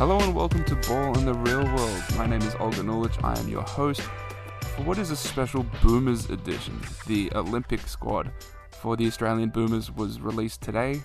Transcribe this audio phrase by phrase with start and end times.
[0.00, 2.02] Hello and welcome to Ball in the Real World.
[2.16, 3.22] My name is Olgun Uluc.
[3.22, 6.80] I am your host for what is a special Boomers edition.
[7.06, 8.32] The Olympic squad
[8.70, 11.02] for the Australian Boomers was released today.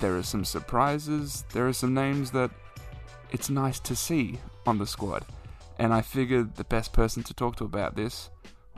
[0.00, 1.46] There are some surprises.
[1.54, 2.50] There are some names that
[3.30, 5.24] it's nice to see on the squad.
[5.78, 8.28] And I figured the best person to talk to about this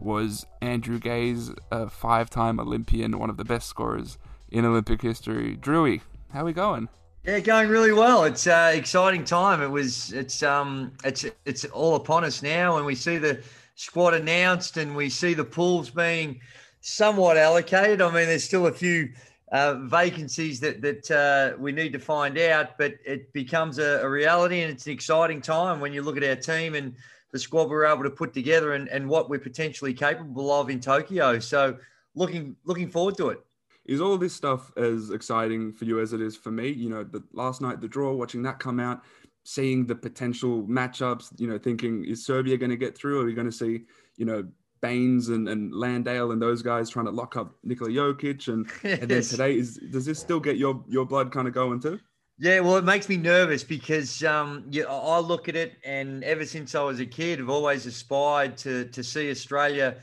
[0.00, 4.18] was Andrew Gaze, a five time Olympian, one of the best scorers
[4.52, 5.56] in Olympic history.
[5.56, 6.02] Drewy,
[6.32, 6.88] how are we going?
[7.26, 8.22] Yeah, going really well.
[8.22, 9.60] It's uh, exciting time.
[9.60, 10.12] It was.
[10.12, 10.92] It's um.
[11.02, 13.42] It's it's all upon us now, and we see the
[13.74, 16.40] squad announced, and we see the pools being
[16.82, 18.00] somewhat allocated.
[18.00, 19.08] I mean, there's still a few
[19.50, 24.08] uh, vacancies that that uh, we need to find out, but it becomes a, a,
[24.08, 26.94] reality, and it's an exciting time when you look at our team and
[27.32, 30.78] the squad we're able to put together, and, and what we're potentially capable of in
[30.78, 31.40] Tokyo.
[31.40, 31.76] So,
[32.14, 33.45] looking looking forward to it
[33.86, 36.68] is all this stuff as exciting for you as it is for me?
[36.68, 39.02] You know, the last night the draw, watching that come out,
[39.44, 41.38] seeing the potential matchups.
[41.38, 43.20] You know, thinking is Serbia going to get through?
[43.20, 43.84] Are we going to see
[44.16, 44.46] you know
[44.80, 48.98] Baynes and, and Landale and those guys trying to lock up Nikola Jokic and, yes.
[49.00, 52.00] and then today is does this still get your your blood kind of going too?
[52.38, 56.44] Yeah, well, it makes me nervous because um, yeah, I look at it, and ever
[56.44, 59.96] since I was a kid, I've always aspired to to see Australia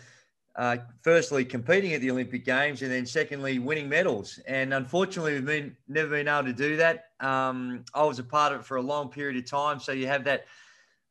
[0.55, 4.39] uh, firstly competing at the Olympic Games, and then secondly winning medals.
[4.47, 7.05] And unfortunately, we've been never been able to do that.
[7.19, 10.07] Um, I was a part of it for a long period of time, so you
[10.07, 10.45] have that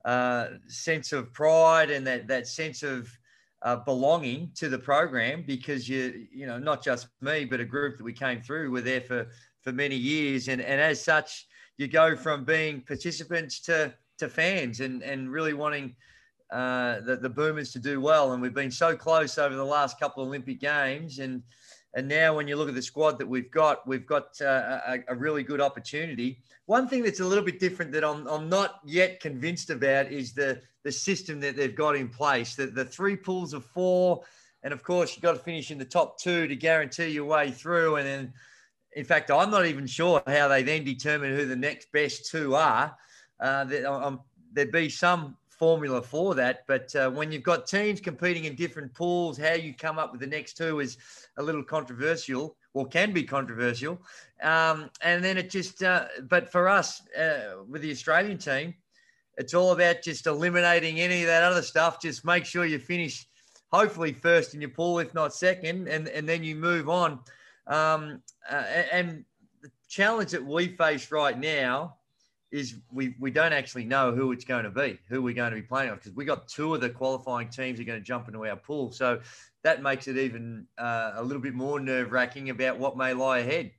[0.04, 3.10] uh, sense of pride and that that sense of
[3.62, 7.96] uh, belonging to the program because you you know not just me, but a group
[7.98, 9.26] that we came through were there for
[9.62, 11.46] for many years, and and as such,
[11.78, 15.96] you go from being participants to to fans and and really wanting
[16.52, 18.32] uh, the, the Boomers to do well.
[18.32, 21.18] And we've been so close over the last couple of Olympic Games.
[21.18, 21.42] And,
[21.94, 24.98] and now, when you look at the squad that we've got, we've got uh, a,
[25.08, 26.38] a, really good opportunity.
[26.66, 30.32] One thing that's a little bit different that I'm, I'm not yet convinced about is
[30.32, 32.54] the, the system that they've got in place.
[32.54, 34.22] The, the three pools of four.
[34.62, 37.50] And of course, you've got to finish in the top two to guarantee your way
[37.50, 37.96] through.
[37.96, 38.32] And then,
[38.94, 42.54] in fact, I'm not even sure how they then determine who the next best two
[42.54, 42.94] are.
[43.40, 43.64] Uh,
[44.52, 46.64] there'd be some formula for that.
[46.66, 50.20] But uh, when you've got teams competing in different pools, how you come up with
[50.20, 50.96] the next two is
[51.36, 54.02] a little controversial or can be controversial.
[54.42, 58.74] Um, and then it just, uh, but for us uh, with the Australian team,
[59.36, 62.02] it's all about just eliminating any of that other stuff.
[62.02, 63.24] Just make sure you finish,
[63.70, 67.20] hopefully, first in your pool, if not second, and, and then you move on.
[67.68, 68.20] Um,
[68.50, 69.24] uh, and
[69.62, 71.98] the challenge that we face right now
[72.52, 75.56] is we we don't actually know who it's going to be, who we're going to
[75.56, 78.28] be playing on, because we got two of the qualifying teams are going to jump
[78.28, 78.92] into our pool.
[78.92, 79.20] So
[79.64, 83.38] that makes it even uh, a little bit more nerve wracking about what may lie
[83.38, 83.72] ahead.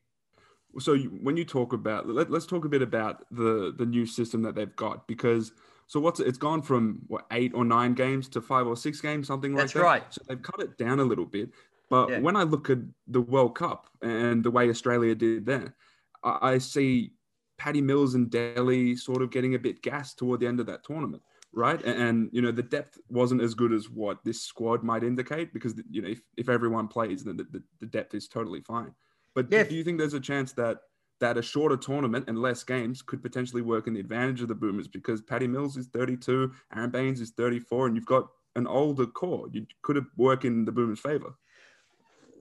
[0.79, 4.41] So when you talk about, let, us talk a bit about the the new system
[4.41, 5.53] that they've got because.
[5.85, 9.27] So what's it's gone from what eight or nine games to five or six games,
[9.27, 9.87] something That's like that.
[9.87, 10.03] right.
[10.09, 11.49] So they've cut it down a little bit.
[11.89, 12.19] But yeah.
[12.19, 15.75] when I look at the World Cup and the way Australia did there,
[16.23, 17.11] I see
[17.57, 20.83] Patty Mills and Delly sort of getting a bit gassed toward the end of that
[20.83, 21.83] tournament, right?
[21.83, 25.53] And, and, you know the depth wasn't as good as what this squad might indicate
[25.53, 28.93] because you know if, if everyone plays, then the, the, the depth is totally fine.
[29.35, 29.63] But yeah.
[29.63, 30.79] do you think there's a chance that
[31.19, 34.55] that a shorter tournament and less games could potentially work in the advantage of the
[34.55, 39.05] Boomers because Patty Mills is 32, Aaron Baynes is 34, and you've got an older
[39.05, 39.47] core.
[39.51, 41.33] You could have worked in the Boomers' favor.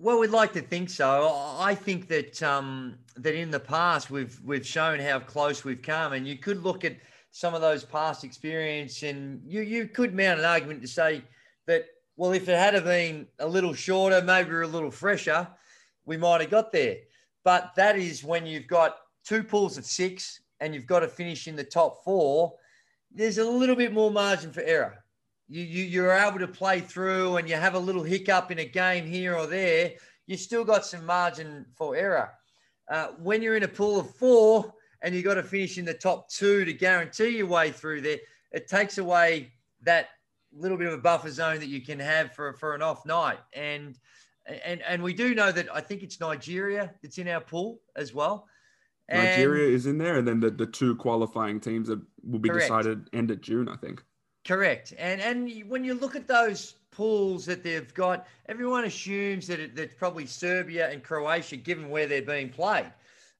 [0.03, 1.33] Well, we'd like to think so.
[1.61, 6.13] I think that um, that in the past we've we've shown how close we've come,
[6.13, 6.97] and you could look at
[7.31, 11.23] some of those past experience, and you you could mount an argument to say
[11.67, 11.85] that
[12.17, 15.47] well, if it had have been a little shorter, maybe a little fresher,
[16.05, 16.97] we might have got there.
[17.45, 21.47] But that is when you've got two pools of six, and you've got to finish
[21.47, 22.55] in the top four.
[23.13, 25.02] There's a little bit more margin for error
[25.53, 28.65] you, you you're able to play through and you have a little hiccup in a
[28.65, 29.93] game here or there,
[30.27, 32.31] you still got some margin for error.
[32.91, 34.73] Uh, when you're in a pool of four
[35.03, 38.19] and you've got to finish in the top two to guarantee your way through there,
[38.53, 39.53] it takes away
[39.83, 40.09] that
[40.55, 43.39] little bit of a buffer zone that you can have for, for an off night.
[43.55, 43.99] And
[44.65, 48.15] and and we do know that I think it's Nigeria that's in our pool as
[48.15, 48.49] well.
[49.09, 52.49] And Nigeria is in there, and then the, the two qualifying teams that will be
[52.49, 52.69] correct.
[52.69, 54.03] decided end of June, I think.
[54.45, 54.93] Correct.
[54.99, 59.77] And and when you look at those pools that they've got, everyone assumes that it,
[59.77, 62.93] that's probably Serbia and Croatia, given where they're being played.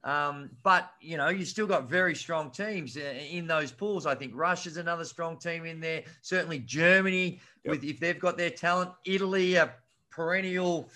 [0.05, 4.07] Um, but you know, you still got very strong teams uh, in those pools.
[4.07, 6.03] I think Russia's another strong team in there.
[6.23, 7.73] Certainly Germany, yep.
[7.73, 8.91] with if they've got their talent.
[9.05, 9.73] Italy, a
[10.11, 10.89] perennial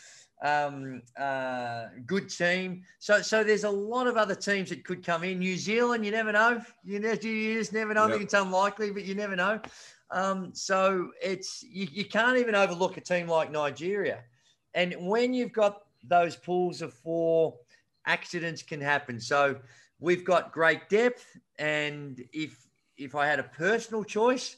[0.42, 2.82] um, uh, good team.
[2.98, 5.38] So, so there's a lot of other teams that could come in.
[5.38, 6.60] New Zealand, you never know.
[6.84, 8.02] You, ne- you just never know.
[8.02, 8.08] Yep.
[8.08, 9.60] I think it's unlikely, but you never know.
[10.10, 14.20] Um, so it's you, you can't even overlook a team like Nigeria.
[14.74, 17.54] And when you've got those pools of four,
[18.06, 19.18] accidents can happen.
[19.18, 19.56] So
[19.98, 21.24] we've got great depth,
[21.58, 22.66] and if
[22.96, 24.56] if I had a personal choice,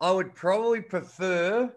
[0.00, 1.72] I would probably prefer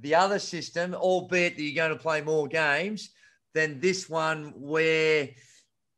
[0.00, 3.10] the other system, albeit that you're going to play more games
[3.54, 5.28] than this one where,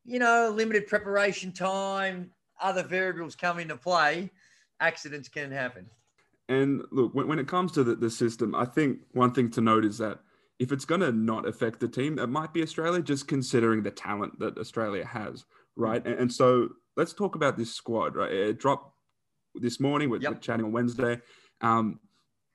[0.05, 2.31] you know, limited preparation time,
[2.61, 4.31] other variables come into play,
[4.81, 5.87] accidents can happen.
[6.49, 9.61] And look, when, when it comes to the, the system, I think one thing to
[9.61, 10.21] note is that
[10.59, 13.91] if it's going to not affect the team, it might be Australia, just considering the
[13.91, 15.45] talent that Australia has,
[15.77, 16.05] right?
[16.07, 18.33] And, and so let's talk about this squad, right?
[18.33, 18.93] It dropped
[19.55, 20.09] this morning.
[20.09, 20.41] with yep.
[20.41, 21.21] chatting on Wednesday.
[21.61, 22.01] Um,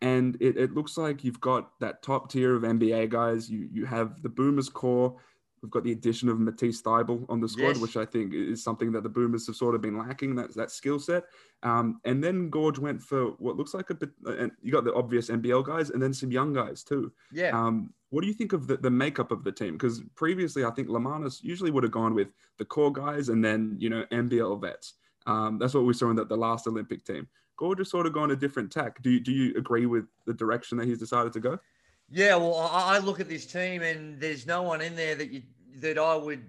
[0.02, 3.50] and it, it looks like you've got that top tier of NBA guys.
[3.50, 5.18] You you have the Boomers core.
[5.62, 7.78] We've got the addition of Matisse Thybulle on the squad, yes.
[7.78, 10.72] which I think is something that the Boomers have sort of been lacking that that
[10.72, 11.26] skill set.
[11.62, 14.10] Um, and then Goorj went for what looks like a bit.
[14.26, 17.12] And you got the obvious NBL guys, and then some young guys too.
[17.32, 17.50] Yeah.
[17.50, 19.74] Um, what do you think of the, the makeup of the team?
[19.74, 23.76] Because previously, I think Lemanis usually would have gone with the core guys and then
[23.80, 24.96] you know NBL vets.
[25.28, 27.28] Um, that's what we saw in the, the last Olympic team.
[27.60, 29.02] Goorj has sort of gone a different tack.
[29.04, 31.60] Do you, do you agree with the direction that he's decided to go?
[32.14, 35.44] Yeah, well, I look at this team and there's no one in there that you
[35.80, 36.44] that I would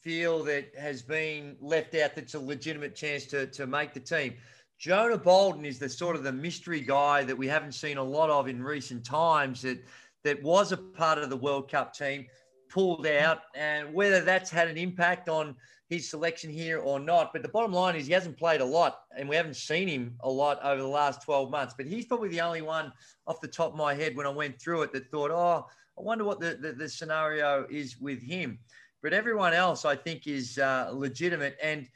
[0.00, 4.34] feel that has been left out that's a legitimate chance to, to make the team.
[4.78, 8.30] Jonah Bolden is the sort of the mystery guy that we haven't seen a lot
[8.30, 9.82] of in recent times that
[10.22, 12.26] that was a part of the World Cup team,
[12.68, 15.56] pulled out, and whether that's had an impact on
[15.88, 17.32] his selection here or not.
[17.32, 20.14] But the bottom line is he hasn't played a lot, and we haven't seen him
[20.20, 21.74] a lot over the last 12 months.
[21.76, 22.92] But he's probably the only one
[23.26, 25.66] off the top of my head when I went through it that thought, oh,
[25.98, 28.58] I wonder what the, the, the scenario is with him.
[29.02, 31.56] But everyone else, I think, is uh, legitimate.
[31.62, 31.88] And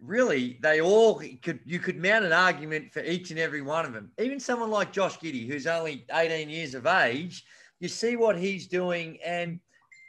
[0.00, 3.92] really, they all could, you could mount an argument for each and every one of
[3.92, 4.10] them.
[4.18, 7.44] Even someone like Josh Giddey who's only 18 years of age,
[7.80, 9.18] you see what he's doing.
[9.24, 9.60] And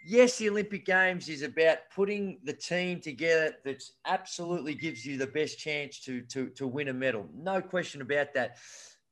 [0.08, 5.28] yes, the Olympic Games is about putting the team together that absolutely gives you the
[5.28, 7.28] best chance to, to, to win a medal.
[7.36, 8.58] No question about that.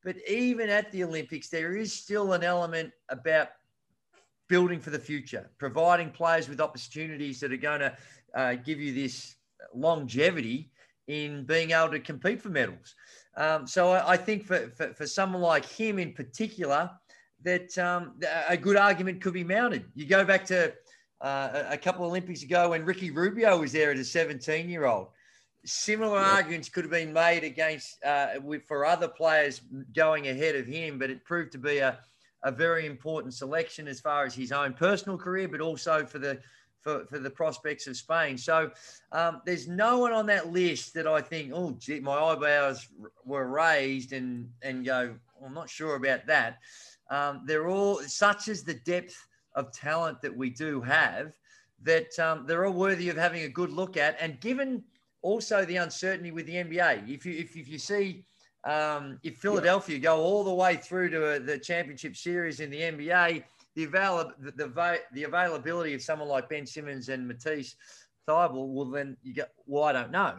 [0.02, 3.48] But even at the Olympics, there is still an element about
[4.48, 7.96] building for the future, providing players with opportunities that are going to
[8.34, 9.36] uh, give you this
[9.74, 10.70] longevity
[11.08, 12.94] in being able to compete for medals.
[13.36, 16.90] Um, so I, I think for, for, for, someone like him in particular,
[17.42, 18.14] that um,
[18.48, 19.84] a good argument could be mounted.
[19.94, 20.72] You go back to
[21.20, 24.84] uh, a couple of Olympics ago when Ricky Rubio was there as a 17 year
[24.84, 25.08] old.
[25.64, 26.32] Similar yeah.
[26.32, 29.60] arguments could have been made against uh, with, for other players
[29.94, 31.98] going ahead of him, but it proved to be a,
[32.44, 36.38] a very important selection as far as his own personal career, but also for the
[36.86, 38.38] for, for the prospects of Spain.
[38.38, 38.70] So
[39.10, 42.86] um, there's no one on that list that I think, oh, gee, my eyebrows
[43.24, 46.58] were raised and and go, I'm not sure about that.
[47.10, 49.16] Um, they're all such as the depth
[49.56, 51.32] of talent that we do have
[51.82, 54.16] that um, they're all worthy of having a good look at.
[54.20, 54.84] And given
[55.22, 58.24] also the uncertainty with the NBA, if you if, if you see
[58.64, 62.80] um, if Philadelphia go all the way through to a, the championship series in the
[62.80, 63.44] NBA,
[63.76, 67.76] the, avail- the, the, the availability of someone like Ben Simmons and Matisse
[68.28, 70.34] Thybulle will then you get well, I don't know.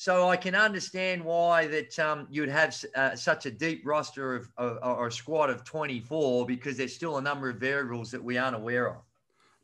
[0.00, 4.36] So I can understand why that um, you would have uh, such a deep roster
[4.36, 8.22] of, of, or a squad of 24 because there's still a number of variables that
[8.22, 9.02] we aren't aware of.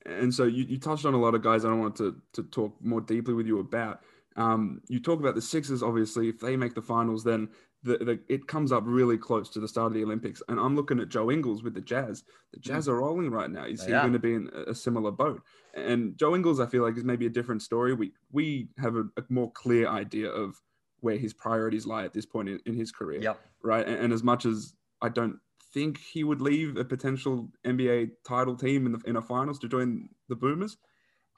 [0.04, 2.42] And so you, you touched on a lot of guys I don't want to, to
[2.42, 4.00] talk more deeply with you about.
[4.34, 7.48] Um, you talk about the Sixers, obviously, if they make the finals, then
[7.84, 10.42] the, the, it comes up really close to the start of the Olympics.
[10.48, 12.24] And I'm looking at Joe Ingles with the Jazz.
[12.52, 12.88] The Jazz mm.
[12.88, 13.66] are rolling right now.
[13.66, 15.42] Is he going to be in a similar boat?
[15.74, 17.92] And Joe Ingles, I feel like, is maybe a different story.
[17.94, 20.60] We we have a, a more clear idea of
[21.00, 23.20] where his priorities lie at this point in, in his career.
[23.20, 23.40] Yep.
[23.62, 23.86] Right.
[23.86, 25.38] And, and, as much as I don't
[25.74, 29.68] think he would leave a potential NBA title team in the in a finals to
[29.68, 30.78] join the Boomers,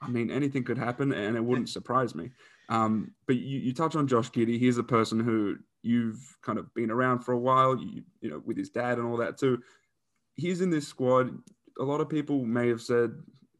[0.01, 2.31] I mean, anything could happen, and it wouldn't surprise me.
[2.69, 4.59] Um, but you, you touch on Josh Giddey.
[4.59, 8.41] He's a person who you've kind of been around for a while, you, you know,
[8.45, 9.61] with his dad and all that too.
[10.35, 11.31] He's in this squad.
[11.79, 13.11] A lot of people may have said,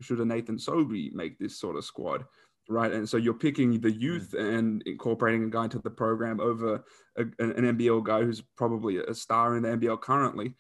[0.01, 2.25] should a Nathan Sobey make this sort of squad?
[2.69, 2.91] Right.
[2.91, 4.57] And so you're picking the youth mm.
[4.57, 6.83] and incorporating a guy into the program over
[7.15, 10.53] a, an NBL guy who's probably a star in the NBL currently.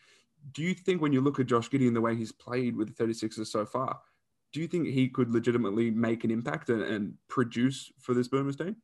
[0.53, 2.95] Do you think when you look at Josh Giddey and the way he's played with
[2.95, 3.99] the 36ers so far,
[4.53, 8.55] do you think he could legitimately make an impact and, and produce for this Boomers
[8.55, 8.77] team?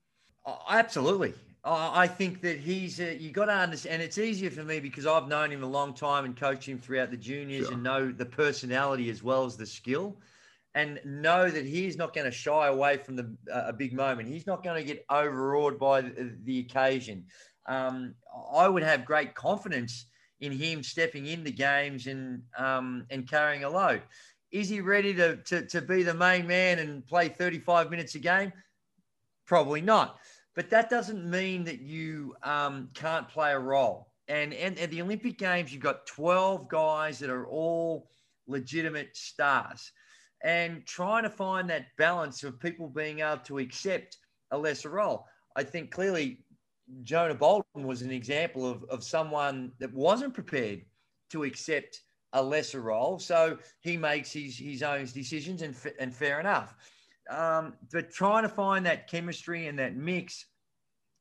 [0.45, 1.33] Oh, absolutely
[1.65, 3.95] I think that he's uh, you got to understand.
[3.95, 6.77] And it's easier for me because I've known him a long time and coached him
[6.77, 7.73] throughout the juniors sure.
[7.73, 10.17] and know the personality as well as the skill,
[10.75, 14.27] and know that he's not going to shy away from the uh, a big moment.
[14.27, 17.25] He's not going to get overawed by the, the occasion.
[17.65, 18.15] Um,
[18.53, 20.07] I would have great confidence
[20.41, 24.01] in him stepping into games and um, and carrying a load.
[24.51, 28.19] Is he ready to, to, to be the main man and play 35 minutes a
[28.19, 28.53] game?
[29.47, 30.19] Probably not.
[30.55, 34.13] But that doesn't mean that you um, can't play a role.
[34.27, 38.09] And, and at the Olympic Games, you've got 12 guys that are all
[38.47, 39.91] legitimate stars.
[40.43, 44.17] And trying to find that balance of people being able to accept
[44.51, 45.25] a lesser role.
[45.55, 46.43] I think clearly
[47.03, 50.81] Jonah Bolden was an example of, of someone that wasn't prepared
[51.31, 52.01] to accept
[52.33, 53.19] a lesser role.
[53.19, 56.75] So he makes his, his own decisions and, and fair enough.
[57.29, 60.45] Um, but trying to find that chemistry and that mix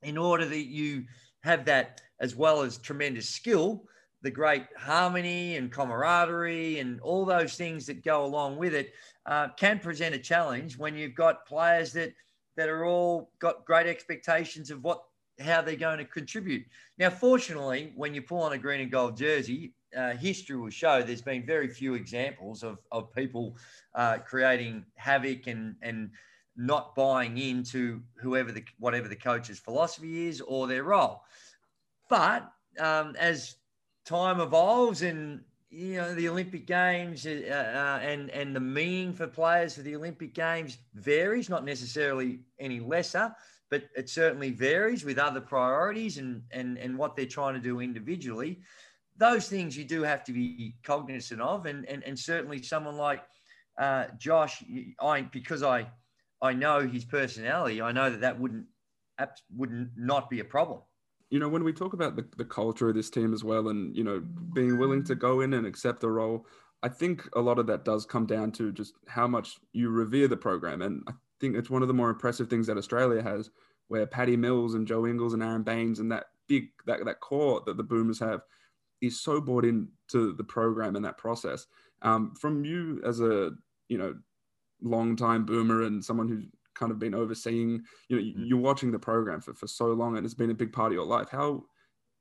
[0.03, 1.05] in order that you
[1.43, 3.85] have that as well as tremendous skill,
[4.23, 8.93] the great harmony and camaraderie and all those things that go along with it
[9.27, 12.13] uh, can present a challenge when you've got players that
[12.57, 15.03] that are all got great expectations of what
[15.41, 16.65] how they're going to contribute.
[16.99, 21.03] Now, fortunately, when you pull on a green and gold jersey, uh, history will show
[21.03, 23.57] there's been very few examples of, of people
[23.95, 26.11] uh, creating havoc and, and
[26.57, 31.23] not buying into whoever the whatever the coach's philosophy is or their role.
[32.09, 33.57] But um, as
[34.05, 39.27] time evolves and you know the Olympic Games uh, uh, and and the meaning for
[39.27, 43.35] players for the Olympic Games varies, not necessarily any lesser,
[43.71, 47.81] but it certainly varies with other priorities and and and what they're trying to do
[47.81, 48.61] individually
[49.23, 53.23] those things you do have to be cognizant of, and and, and certainly someone like
[53.79, 54.62] uh, Josh,
[55.00, 55.87] I because I
[56.43, 58.67] I know his personality, I know that that wouldn't
[59.57, 60.81] wouldn't not be a problem.
[61.31, 63.97] You know, when we talk about the, the culture of this team as well, and
[63.97, 64.21] you know,
[64.52, 66.45] being willing to go in and accept a role,
[66.83, 70.26] I think a lot of that does come down to just how much you revere
[70.26, 73.50] the program, and I think it's one of the more impressive things that Australia has,
[73.87, 77.62] where Patty Mills and Joe Ingles and Aaron Baynes and that big that that core
[77.67, 78.43] that the Boomers have
[79.03, 81.67] is so bought into the program and that process.
[82.01, 83.51] Um, from you as a
[83.89, 84.15] you know
[84.81, 88.45] long time boomer and someone who's kind of been overseeing, you know, mm-hmm.
[88.45, 90.95] you're watching the program for, for so long and it's been a big part of
[90.95, 91.29] your life.
[91.31, 91.65] How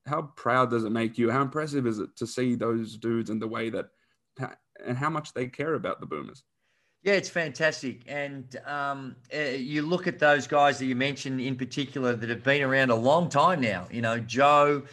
[0.06, 1.30] how proud does it make you?
[1.30, 3.86] How impressive is it to see those dudes and the way that
[4.86, 6.44] and how much they care about the boomers?
[7.04, 8.04] Yeah, it's fantastic.
[8.06, 12.44] And um, uh, you look at those guys that you mentioned in particular that have
[12.44, 13.88] been around a long time now.
[13.90, 14.84] You know, Joe,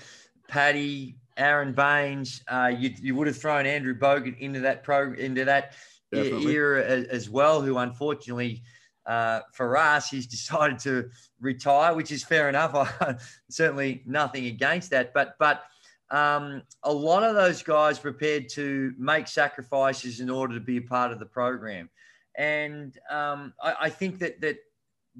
[0.48, 2.42] Patty, Aaron Baynes.
[2.48, 5.72] Uh, you, you would have thrown Andrew Bogut into that pro into that
[6.12, 6.52] Definitely.
[6.52, 8.62] era as, as, well, who unfortunately
[9.06, 11.08] uh, for us he's decided to
[11.40, 12.74] retire, which is fair enough.
[12.74, 13.14] I,
[13.48, 15.64] certainly nothing against that, but but
[16.10, 20.82] um, a lot of those guys prepared to make sacrifices in order to be a
[20.82, 21.88] part of the program,
[22.36, 24.56] and um, I, I think that that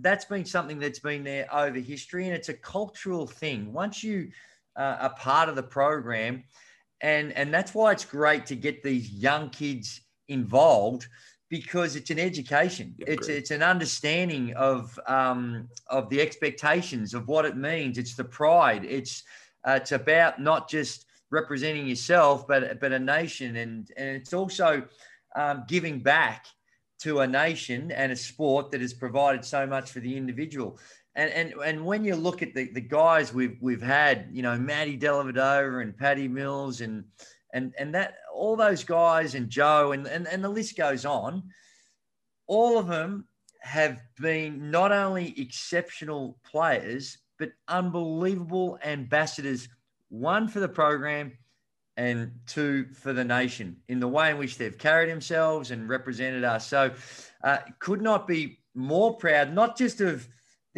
[0.01, 3.73] that's been something that's been there over history, and it's a cultural thing.
[3.73, 4.31] Once you
[4.79, 6.45] uh, a part of the program.
[7.01, 11.07] And, and that's why it's great to get these young kids involved
[11.51, 12.95] because it's an education.
[12.99, 17.99] Yeah, it's it's an understanding of um, of the expectations of what it means.
[17.99, 18.85] It's the pride.
[18.85, 19.23] It's
[19.67, 24.85] uh, it's about not just representing yourself, but but a nation, and and it's also
[25.37, 26.47] um, giving back
[27.01, 30.79] to a nation and a sport that has provided so much for the individual
[31.19, 34.57] and and and when you look at the, the guys we've we've had, you know,
[34.57, 37.05] Matty Dellavedova and Patty Mills and
[37.53, 41.43] and and that all those guys and Joe and, and and the list goes on,
[42.47, 43.27] all of them
[43.61, 49.69] have been not only exceptional players but unbelievable ambassadors.
[50.11, 51.33] One for the program,
[51.97, 56.45] and two for the nation in the way in which they've carried themselves and represented
[56.45, 56.65] us.
[56.67, 56.93] So,
[57.43, 60.27] uh, could not be more proud, not just of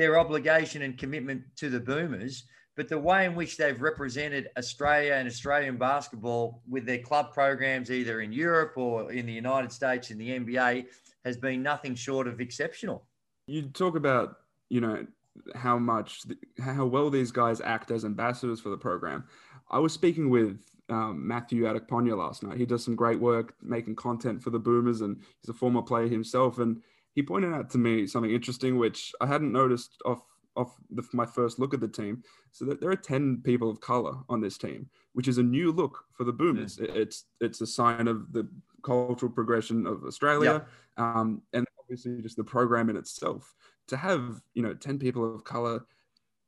[0.01, 5.13] their obligation and commitment to the Boomers, but the way in which they've represented Australia
[5.13, 10.11] and Australian basketball with their club programs, either in Europe or in the United States
[10.11, 10.87] in the NBA,
[11.27, 13.05] has been nothing short of exceptional.
[13.47, 14.37] You talk about,
[14.71, 15.07] you know,
[15.55, 16.23] how much,
[16.59, 19.25] how well these guys act as ambassadors for the program.
[19.71, 22.57] I was speaking with um, Matthew Adekponya last night.
[22.57, 26.09] He does some great work making content for the Boomers, and he's a former player
[26.09, 26.59] himself.
[26.59, 26.81] And
[27.21, 30.23] he pointed out to me something interesting, which I hadn't noticed off
[30.57, 32.23] off the, my first look at the team.
[32.51, 35.71] So that there are ten people of color on this team, which is a new
[35.71, 36.79] look for the Boomers.
[36.81, 36.93] Yeah.
[36.95, 38.49] It's it's a sign of the
[38.83, 40.65] cultural progression of Australia,
[40.99, 41.05] yeah.
[41.05, 43.55] um, and obviously just the program in itself.
[43.89, 45.85] To have you know ten people of color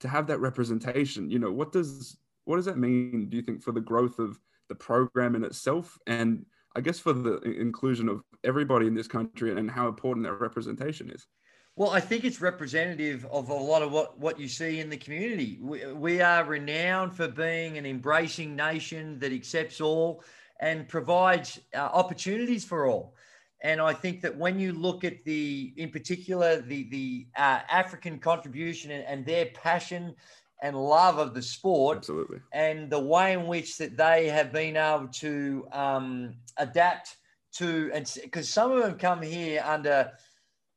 [0.00, 1.31] to have that representation.
[1.31, 3.29] You know, what does what does that mean?
[3.29, 7.12] Do you think for the growth of the program in itself, and I guess for
[7.12, 11.26] the inclusion of everybody in this country, and how important that representation is?
[11.75, 14.97] Well, I think it's representative of a lot of what, what you see in the
[14.97, 15.59] community.
[15.61, 20.23] We, we are renowned for being an embracing nation that accepts all
[20.61, 23.14] and provides uh, opportunities for all.
[23.62, 28.19] And I think that when you look at the, in particular, the the uh, African
[28.19, 30.14] contribution and, and, their passion
[30.62, 34.76] and love of the sport, absolutely, and the way in which that they have been
[34.76, 37.16] able to um, adapt
[37.57, 40.12] to, and because some of them come here under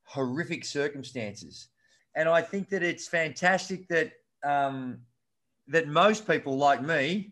[0.04, 1.68] horrific circumstances,
[2.15, 4.12] and I think that it's fantastic that
[4.44, 5.00] um,
[5.68, 7.32] that most people like me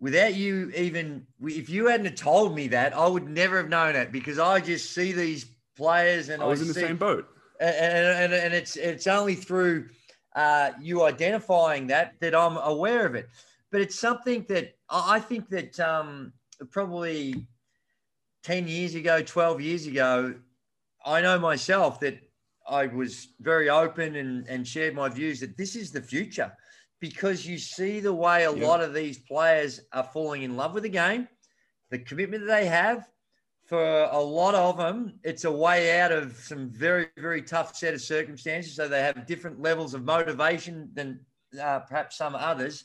[0.00, 4.10] without you even if you hadn't told me that i would never have known it
[4.10, 5.46] because i just see these
[5.76, 7.28] players and i was I in the same boat.
[7.60, 9.88] and, and, and it's it's only through
[10.40, 13.28] uh, you identifying that that i'm aware of it
[13.70, 16.32] but it's something that i think that um,
[16.70, 17.46] probably
[18.42, 20.34] 10 years ago 12 years ago
[21.04, 22.18] i know myself that
[22.68, 26.50] i was very open and, and shared my views that this is the future
[27.00, 30.82] because you see the way a lot of these players are falling in love with
[30.82, 31.26] the game,
[31.90, 33.08] the commitment that they have.
[33.70, 37.94] For a lot of them, it's a way out of some very, very tough set
[37.94, 38.74] of circumstances.
[38.74, 41.20] So they have different levels of motivation than
[41.62, 42.84] uh, perhaps some others.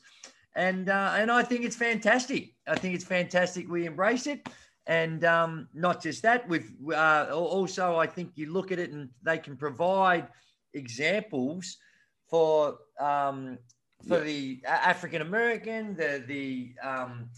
[0.55, 2.53] And, uh, and I think it's fantastic.
[2.67, 3.67] I think it's fantastic.
[3.67, 4.47] We embrace it.
[4.85, 9.09] And um, not just that, with uh, also, I think you look at it and
[9.23, 10.27] they can provide
[10.75, 11.77] examples
[12.29, 13.57] for um,
[14.07, 14.23] for yeah.
[14.23, 17.31] the African American, the the um,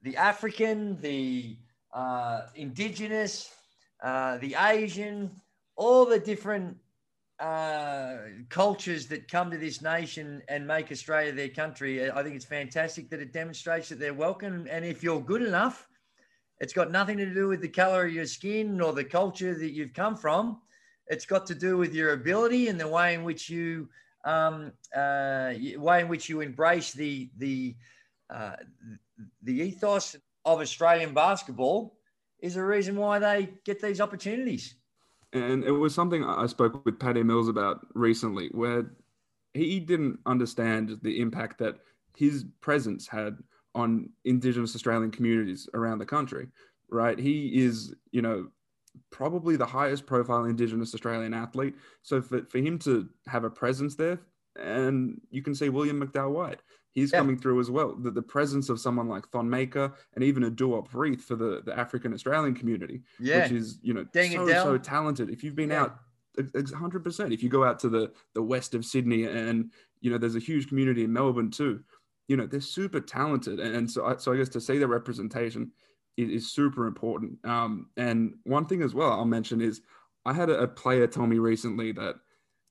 [0.00, 1.58] the African, the
[1.94, 3.54] uh, indigenous,
[4.02, 5.30] uh, the Asian,
[5.76, 6.76] all the different
[7.40, 8.16] uh,
[8.48, 12.10] cultures that come to this nation and make Australia their country.
[12.10, 14.66] I think it's fantastic that it demonstrates that they're welcome.
[14.70, 15.88] And if you're good enough,
[16.60, 19.72] it's got nothing to do with the color of your skin or the culture that
[19.72, 20.60] you've come from.
[21.08, 23.88] It's got to do with your ability and the way in which you
[24.24, 27.76] um, uh, way in which you embrace the the
[28.30, 28.56] uh,
[29.42, 31.96] the ethos of Australian basketball
[32.40, 34.74] is the reason why they get these opportunities.
[35.32, 38.92] And it was something I spoke with Patty Mills about recently, where
[39.52, 41.78] he didn't understand the impact that
[42.16, 43.38] his presence had
[43.74, 46.48] on Indigenous Australian communities around the country.
[46.90, 47.18] Right?
[47.18, 48.48] He is, you know,
[49.10, 51.74] probably the highest profile Indigenous Australian athlete.
[52.02, 54.20] So for, for him to have a presence there,
[54.56, 56.60] and you can see William McDowell White,
[56.94, 57.18] he's yeah.
[57.18, 57.94] coming through as well.
[57.94, 61.62] The, the presence of someone like Thon Maker and even a Duop Reath for the,
[61.64, 63.42] the African Australian community, yeah.
[63.42, 65.28] which is, you know, Dang so, so talented.
[65.30, 65.82] If you've been yeah.
[65.82, 65.98] out
[66.38, 70.36] 100%, if you go out to the, the west of Sydney and, you know, there's
[70.36, 71.82] a huge community in Melbourne too,
[72.28, 73.60] you know, they're super talented.
[73.60, 75.72] And so, I, so I guess to see the representation,
[76.16, 77.44] is, is super important.
[77.44, 79.80] Um, and one thing as well I'll mention is
[80.24, 82.16] I had a, a player tell me recently that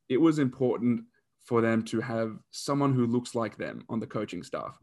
[0.09, 1.03] it was important
[1.43, 4.77] for them to have someone who looks like them on the coaching staff.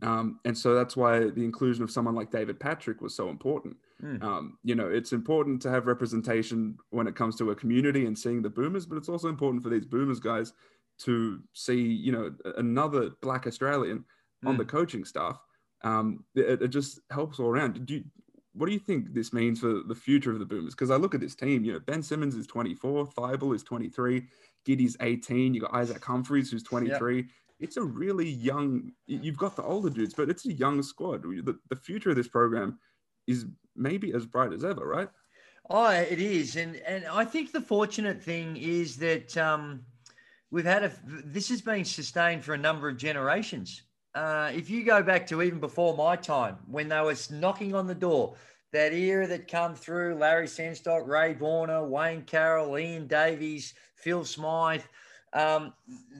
[0.00, 3.76] Um, and so that's why the inclusion of someone like David Patrick was so important.
[4.02, 4.22] Mm.
[4.22, 8.16] Um, you know, it's important to have representation when it comes to a community and
[8.16, 10.52] seeing the boomers, but it's also important for these boomers guys
[11.00, 14.04] to see, you know, another Black Australian
[14.44, 14.48] mm.
[14.48, 15.38] on the coaching staff
[15.82, 17.86] um, it, it, just helps all around.
[17.86, 18.04] Do you,
[18.58, 20.74] what do you think this means for the future of the Boomers?
[20.74, 24.26] Because I look at this team, you know, Ben Simmons is 24, Thybulle is 23,
[24.66, 27.16] Giddey's 18, you got Isaac Humphries who's 23.
[27.16, 27.26] Yep.
[27.60, 31.22] It's a really young, you've got the older dudes, but it's a young squad.
[31.22, 32.78] The, the future of this program
[33.26, 35.08] is maybe as bright as ever, right?
[35.70, 36.56] Oh, it is.
[36.56, 39.82] And, and I think the fortunate thing is that um,
[40.50, 43.82] we've had a, this has been sustained for a number of generations
[44.14, 47.86] uh, if you go back to even before my time, when they were knocking on
[47.86, 48.34] the door,
[48.72, 54.82] that era that come through, Larry Sengstock, Ray Borner, Wayne Carroll, Ian Davies, Phil Smythe,
[55.32, 55.72] um,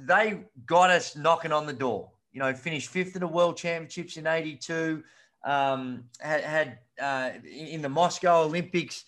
[0.07, 2.11] they got us knocking on the door.
[2.33, 5.03] You know, finished fifth in the World Championships in '82.
[5.45, 9.05] Um, had, had uh, in the Moscow Olympics,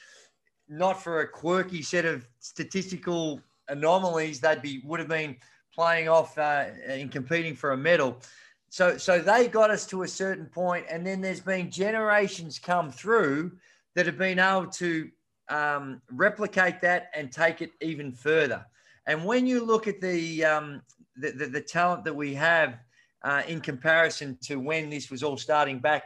[0.69, 5.37] not for a quirky set of statistical anomalies, they'd be would have been
[5.75, 8.21] playing off uh, in competing for a medal
[8.70, 12.90] so so they got us to a certain point, and then there's been generations come
[12.90, 13.52] through
[13.96, 15.11] that have been able to
[15.48, 18.64] um, replicate that and take it even further.
[19.06, 20.83] And when you look at the um,
[21.16, 22.78] the, the, the, talent that we have
[23.22, 26.04] uh, in comparison to when this was all starting back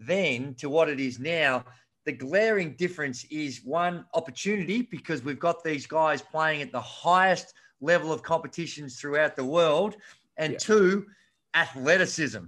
[0.00, 1.66] then to what it is now,
[2.06, 7.52] the glaring difference is one opportunity because we've got these guys playing at the highest
[7.82, 9.96] level of competitions throughout the world
[10.38, 10.58] and yeah.
[10.58, 11.06] two,
[11.56, 12.44] athleticism.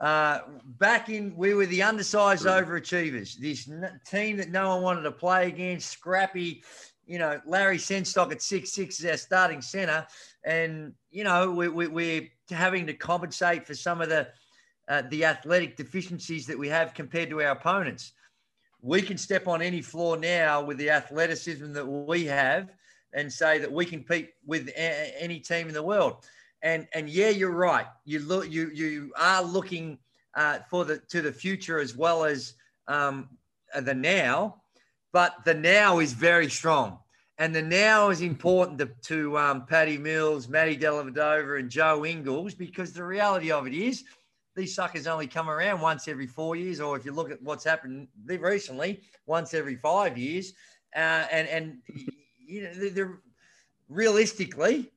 [0.00, 0.40] Uh,
[0.78, 3.36] back in, we were the undersized overachievers.
[3.38, 6.62] This n- team that no one wanted to play against, scrappy.
[7.06, 10.06] You know, Larry Sengstock at six six is our starting center,
[10.44, 14.28] and you know we, we, we're having to compensate for some of the
[14.88, 18.12] uh, the athletic deficiencies that we have compared to our opponents.
[18.82, 22.70] We can step on any floor now with the athleticism that we have
[23.14, 26.24] and say that we can compete with a- any team in the world.
[26.62, 27.86] And and yeah, you're right.
[28.04, 29.98] You look you you are looking
[30.34, 32.54] uh, for the to the future as well as
[32.88, 33.28] um,
[33.80, 34.62] the now,
[35.12, 36.98] but the now is very strong.
[37.38, 42.54] And the now is important to, to um, Patty Mills, Matty Dellavedova, and Joe Ingles
[42.54, 44.04] because the reality of it is
[44.56, 47.62] these suckers only come around once every four years, or if you look at what's
[47.62, 50.54] happened recently, once every five years.
[50.94, 51.78] Uh, and and
[52.38, 53.20] you know, they're
[53.88, 54.90] realistically,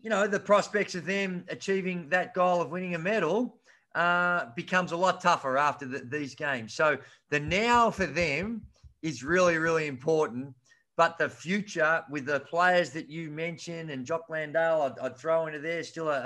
[0.00, 3.58] you know, the prospects of them achieving that goal of winning a medal
[3.94, 6.74] uh, becomes a lot tougher after the, these games.
[6.74, 6.98] So
[7.30, 8.62] the now for them
[9.02, 10.54] is really, really important.
[10.96, 15.46] But the future with the players that you mentioned and Jock Landale, I'd, I'd throw
[15.46, 16.20] into there, still a,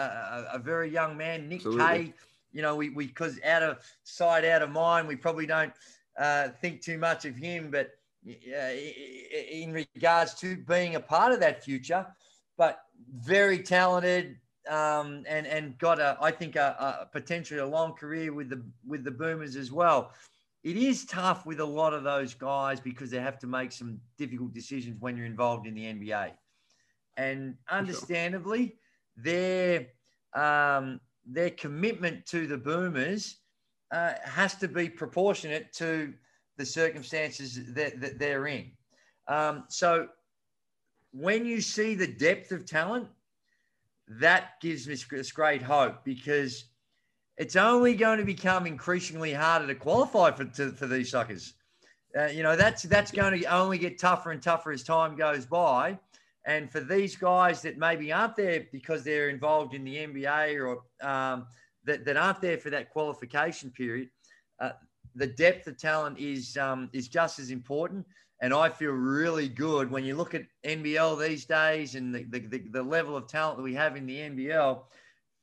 [0.53, 1.49] a, a very young man.
[1.49, 1.85] Nick Absolutely.
[1.85, 2.15] Kay,
[2.53, 5.73] you know, we because out of sight, out of mind, we probably don't
[6.19, 7.71] uh, think too much of him.
[7.71, 7.91] But
[8.27, 8.73] uh,
[9.51, 12.07] in regards to being a part of that future,
[12.57, 12.81] but
[13.15, 14.37] very talented
[14.69, 18.63] um, and and got a I think a, a potentially a long career with the
[18.87, 20.13] with the Boomers as well
[20.63, 24.01] it is tough with a lot of those guys because they have to make some
[24.17, 26.31] difficult decisions when you're involved in the NBA.
[27.17, 28.77] And understandably,
[29.17, 29.89] their
[30.35, 33.39] um, their commitment to the Boomers
[33.91, 36.15] uh, has to be proportionate to
[36.57, 38.71] the circumstances that, that they're in.
[39.29, 40.09] Um, so
[41.13, 43.09] when you see the depth of talent,
[44.09, 44.97] that gives me
[45.35, 46.65] great hope because
[47.37, 51.55] it's only going to become increasingly harder to qualify for, to, for these suckers.
[52.19, 55.47] Uh, you know, that's that's going to only get tougher and tougher as time goes
[55.47, 55.99] by.
[56.45, 60.83] And for these guys that maybe aren't there because they're involved in the NBA or
[61.07, 61.47] um,
[61.85, 64.09] that, that aren't there for that qualification period,
[64.61, 64.73] uh,
[65.15, 68.07] the depth of talent is um, is just as important.
[68.43, 72.59] And I feel really good when you look at NBL these days and the, the,
[72.73, 74.83] the level of talent that we have in the NBL.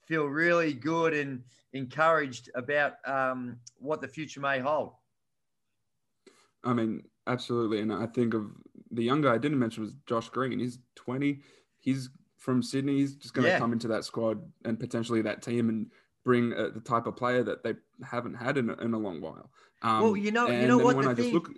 [0.05, 4.91] Feel really good and encouraged about um, what the future may hold.
[6.65, 7.79] I mean, absolutely.
[7.79, 8.51] And I think of
[8.91, 10.59] the young guy I didn't mention was Josh Green.
[10.59, 11.39] He's 20.
[11.79, 12.97] He's from Sydney.
[12.97, 13.59] He's just going to yeah.
[13.59, 15.87] come into that squad and potentially that team and
[16.25, 19.21] bring uh, the type of player that they haven't had in a, in a long
[19.21, 19.51] while.
[19.83, 21.49] Um, well, you know, you know what the thing, look...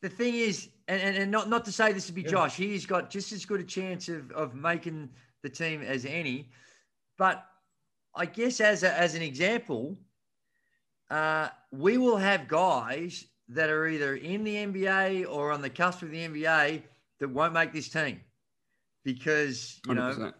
[0.00, 2.30] the thing is, and, and, and, not not to say this would be yeah.
[2.30, 5.10] Josh, he's got just as good a chance of of making
[5.42, 6.50] the team as any,
[7.16, 7.46] but
[8.14, 9.96] I guess as a, as an example,
[11.10, 16.02] uh, we will have guys that are either in the NBA or on the cusp
[16.02, 16.82] of the NBA
[17.20, 18.20] that won't make this team
[19.04, 20.18] because you 100%.
[20.18, 20.32] know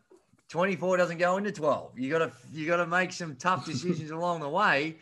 [0.48, 1.98] 24 doesn't go into 12.
[1.98, 4.96] You got to you got to make some tough decisions along the way,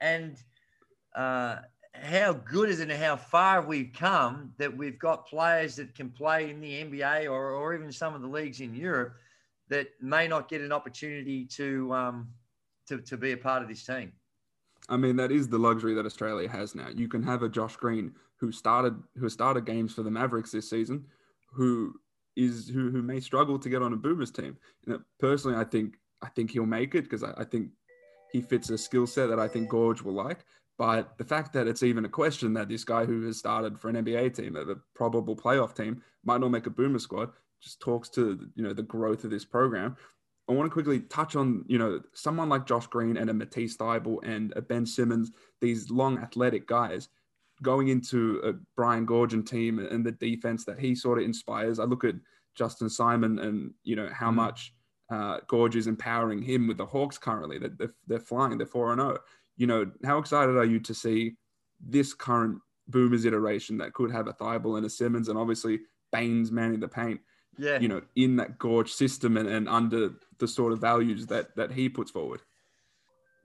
[0.00, 0.36] and
[1.14, 1.56] uh,
[1.94, 6.08] how good is it and how far we've come that we've got players that can
[6.10, 9.14] play in the NBA or, or even some of the leagues in Europe
[9.68, 12.28] that may not get an opportunity to um,
[12.88, 14.12] to, to be a part of this team.
[14.88, 16.88] I mean, that is the luxury that Australia has now.
[16.94, 20.68] You can have a Josh Green who started who started games for the Mavericks this
[20.68, 21.04] season,
[21.52, 21.94] who
[22.36, 24.56] is who who may struggle to get on a Boomers team.
[24.86, 27.68] You know, personally, I think I think he'll make it because I, I think
[28.32, 30.44] he fits a skill set that I think Goorj will like.
[30.78, 33.88] But the fact that it's even a question that this guy who has started for
[33.88, 37.30] an NBA team, a probable playoff team, might not make a Boomer squad,
[37.60, 39.96] just talks to you know the growth of this program.
[40.48, 43.76] I want to quickly touch on you know someone like Josh Green and a Matisse
[43.76, 45.30] Thybulle and a Ben Simmons,
[45.60, 47.08] these long athletic guys
[47.62, 51.78] going into a Brian Goorjian team and the defense that he sort of inspires.
[51.78, 52.16] I look at
[52.56, 54.34] Justin Simon and you know how mm.
[54.34, 54.74] much
[55.10, 57.58] uh, Goorj is empowering him with the Hawks currently.
[57.58, 59.18] That they're, they're flying, they're four and zero.
[59.56, 61.36] You know how excited are you to see
[61.80, 66.50] this current Boomers iteration that could have a Thybulle and a Simmons and obviously Baynes
[66.50, 67.20] manning the paint
[67.58, 67.78] yeah.
[67.78, 71.72] you know, in that Goorj system and, and under the sort of values that that
[71.72, 72.40] he puts forward.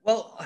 [0.04, 0.40] Well,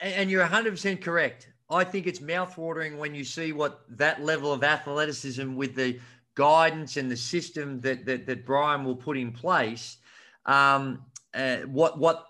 [0.00, 1.48] and you're 100% correct.
[1.68, 6.00] I think it's mouthwatering when you see what that level of athleticism with the
[6.34, 9.98] guidance and the system that that, that Brian will put in place,
[10.46, 11.04] um,
[11.34, 12.26] uh, what what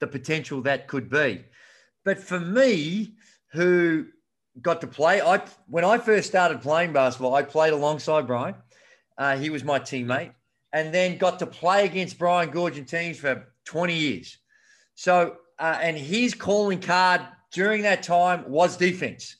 [0.00, 1.44] the potential that could be.
[2.04, 3.14] But for me,
[3.52, 4.06] who
[4.60, 8.54] got to play, I when I first started playing basketball, I played alongside Brian.
[9.16, 10.32] Uh, he was my teammate,
[10.72, 14.38] and then got to play against Brian Goorjian teams for 20 years.
[14.96, 19.36] So, uh, and his calling card during that time was defense.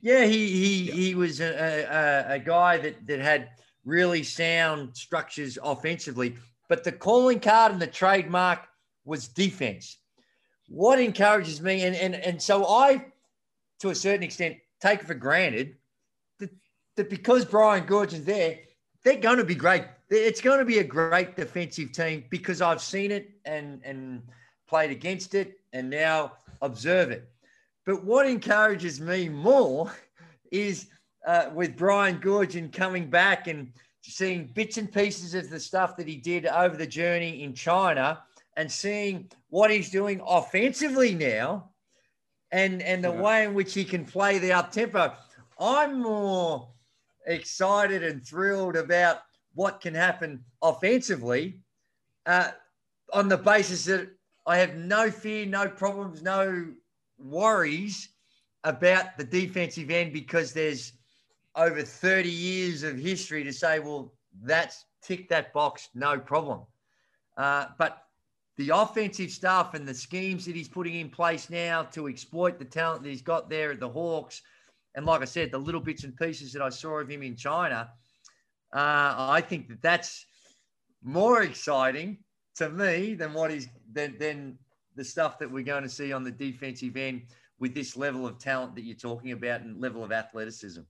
[0.00, 0.94] Yeah, he he yeah.
[0.94, 3.48] he was a, a, a guy that that had
[3.84, 6.36] really sound structures offensively,
[6.68, 8.60] but the calling card and the trademark
[9.04, 9.97] was defense.
[10.68, 13.06] What encourages me, and and and so I,
[13.80, 15.76] to a certain extent, take for granted
[16.38, 16.50] that,
[16.96, 18.58] that because Brian Goorjian's there,
[19.02, 19.84] they're going to be great.
[20.10, 24.22] It's going to be a great defensive team because I've seen it and and
[24.68, 27.30] played against it and now observe it.
[27.86, 29.90] But what encourages me more
[30.50, 30.88] is
[31.26, 36.06] uh, with Brian Goorjian coming back and seeing bits and pieces of the stuff that
[36.06, 38.22] he did over the journey in China
[38.58, 41.70] and seeing what he's doing offensively now
[42.50, 43.20] and, and the yeah.
[43.20, 45.14] way in which he can play the up tempo.
[45.60, 46.68] I'm more
[47.26, 49.18] excited and thrilled about
[49.54, 51.60] what can happen offensively
[52.26, 52.50] uh,
[53.12, 54.08] on the basis that
[54.44, 56.66] I have no fear, no problems, no
[57.16, 58.08] worries
[58.64, 60.94] about the defensive end because there's
[61.54, 66.62] over 30 years of history to say, well, that's tick that box, no problem.
[67.36, 68.07] Uh, but
[68.58, 72.64] the offensive stuff and the schemes that he's putting in place now to exploit the
[72.64, 74.42] talent that he's got there at the Hawks,
[74.96, 77.36] and like I said, the little bits and pieces that I saw of him in
[77.36, 77.88] China,
[78.74, 80.26] uh, I think that that's
[81.02, 82.18] more exciting
[82.56, 84.58] to me than what he's than, than
[84.96, 87.22] the stuff that we're going to see on the defensive end
[87.60, 90.80] with this level of talent that you're talking about and level of athleticism?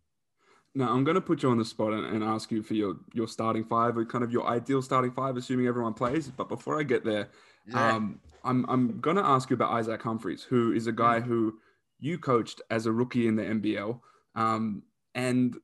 [0.75, 2.97] Now, I'm going to put you on the spot and, and, ask you for your,
[3.13, 6.29] your starting five or kind of your ideal starting five, assuming everyone plays.
[6.29, 7.29] But before I get there,
[7.69, 7.95] yeah.
[7.95, 11.25] um, I'm, I'm going to ask you about Isaac Humphries, who is a guy mm.
[11.25, 11.59] who
[11.99, 14.01] you coached as a rookie in the NBL.
[14.35, 14.83] Um,
[15.15, 15.57] and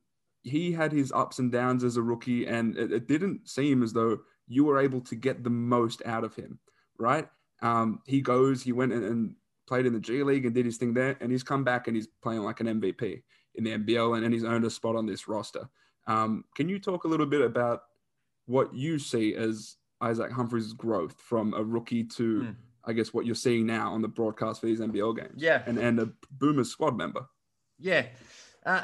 [0.43, 3.93] he had his ups and downs as a rookie, and it, it didn't seem as
[3.93, 6.59] though you were able to get the most out of him,
[6.99, 7.27] right?
[7.61, 9.35] Um, he goes, he went and, and,
[9.67, 11.95] played in the G League and did his thing there, and he's come back and
[11.95, 13.23] he's playing like an MVP
[13.55, 15.67] in the NBL, and, and he's earned a spot on this roster.
[16.05, 17.81] Um, can you talk a little bit about
[18.45, 22.55] what you see as Isaac Humphries' growth from a rookie to, mm.
[22.83, 25.33] I guess, what you're seeing now on the broadcast for these NBL games?
[25.35, 27.25] Yeah, and and a Boomers squad member.
[27.79, 28.05] Yeah,
[28.65, 28.83] uh,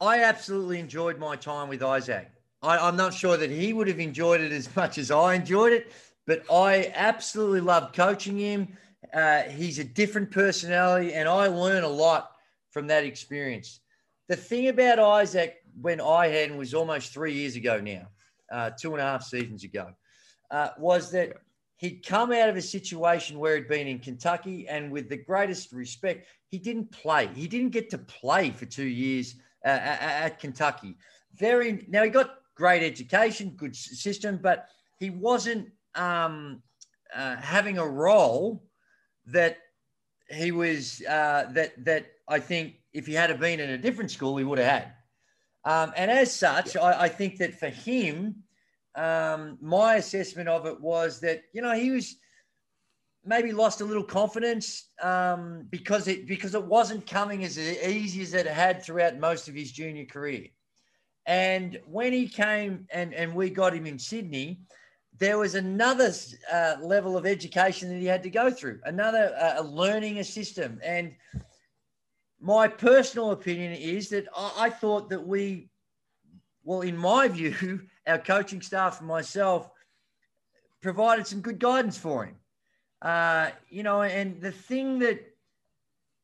[0.00, 2.30] I absolutely enjoyed my time with Isaac.
[2.62, 5.72] I, am not sure that he would have enjoyed it as much as I enjoyed
[5.72, 5.92] it,
[6.26, 8.76] but I absolutely loved coaching him.
[9.12, 12.30] Uh, he's a different personality, and I learn a lot
[12.70, 13.80] from that experience.
[14.28, 18.06] The thing about Isaac, when I had him, was almost three years ago now,
[18.52, 19.90] uh, two and a half seasons ago,
[20.50, 21.32] uh, was that
[21.76, 25.72] he'd come out of a situation where he'd been in Kentucky, and with the greatest
[25.72, 27.28] respect, he didn't play.
[27.34, 30.96] He didn't get to play for two years uh, at, Kentucky.
[31.34, 36.62] Very now, he got great education, good system, but he wasn't um,
[37.14, 38.62] uh, having a role
[39.26, 39.58] that
[40.28, 44.36] he was uh, that that I think if he had been in a different school,
[44.36, 44.92] he would have had.
[45.64, 48.44] Um, and as such, I, I, think that for him,
[48.96, 52.16] um, my assessment of it was that you know he was
[53.24, 58.34] maybe lost a little confidence um, because it because it wasn't coming as easy as
[58.34, 60.46] it had throughout most of his junior career.
[61.26, 64.60] And when he came and, and we got him in Sydney,
[65.18, 66.10] there was another
[66.50, 70.80] uh, level of education that he had to go through, another uh, learning a system.
[70.82, 71.14] And
[72.40, 75.68] my personal opinion is that I, I, thought that we,
[76.64, 79.70] well, in my view, our coaching staff and myself
[80.80, 82.36] provided some good guidance for him.
[83.02, 85.20] Uh, you know, and the thing that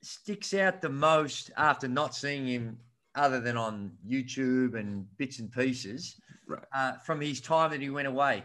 [0.03, 2.79] sticks out the most after not seeing him
[3.15, 6.63] other than on YouTube and bits and pieces right.
[6.75, 8.45] uh, from his time that he went away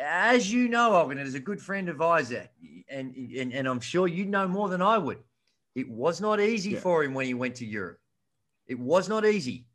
[0.00, 2.50] as you know, Olgun, as a good friend of Isaac,
[2.88, 5.18] and, and, and I'm sure you know more than I would,
[5.74, 6.80] it was not easy yeah.
[6.80, 7.98] for him when he went to Europe.
[8.66, 9.66] It was not easy.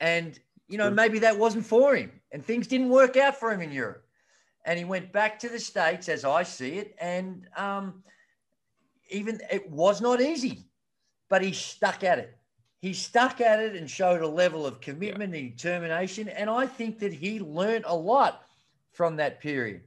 [0.00, 3.60] And, you know, maybe that wasn't for him and things didn't work out for him
[3.60, 4.04] in Europe.
[4.64, 6.94] And he went back to the States as I see it.
[7.00, 8.02] And um,
[9.10, 10.66] even it was not easy,
[11.30, 12.36] but he stuck at it.
[12.80, 15.40] He stuck at it and showed a level of commitment yeah.
[15.40, 16.28] and determination.
[16.28, 18.42] And I think that he learned a lot
[18.92, 19.82] from that period.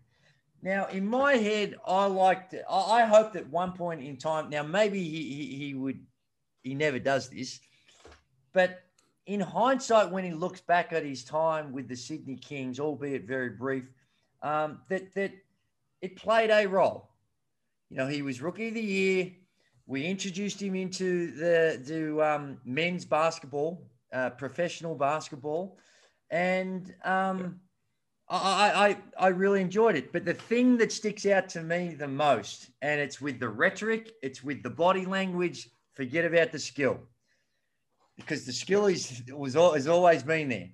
[0.63, 2.53] Now, in my head, I liked.
[2.69, 4.49] I hope that one point in time.
[4.49, 5.99] Now, maybe he, he, he would.
[6.63, 7.59] He never does this,
[8.53, 8.83] but
[9.25, 13.49] in hindsight, when he looks back at his time with the Sydney Kings, albeit very
[13.49, 13.85] brief,
[14.41, 15.31] um, that that
[16.01, 17.09] it played a role.
[17.89, 19.31] You know, he was rookie of the year.
[19.85, 25.77] We introduced him into the the um, men's basketball, uh, professional basketball,
[26.29, 27.59] and um,
[28.29, 30.11] I, I I really enjoyed it.
[30.13, 34.13] But the thing that sticks out to me the most, and it's with the rhetoric,
[34.23, 35.69] it's with the body language.
[35.93, 37.01] Forget about the skill,
[38.21, 40.69] because the skill is was has always been there.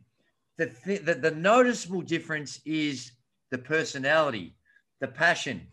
[0.57, 3.11] The, th- the the noticeable difference is
[3.51, 4.55] the personality,
[4.99, 5.67] the passion,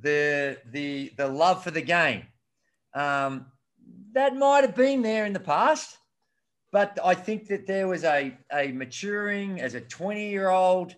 [0.00, 2.24] the the the love for the game.
[2.94, 3.46] Um,
[4.12, 5.98] that might have been there in the past,
[6.72, 10.94] but I think that there was a a maturing as a twenty year old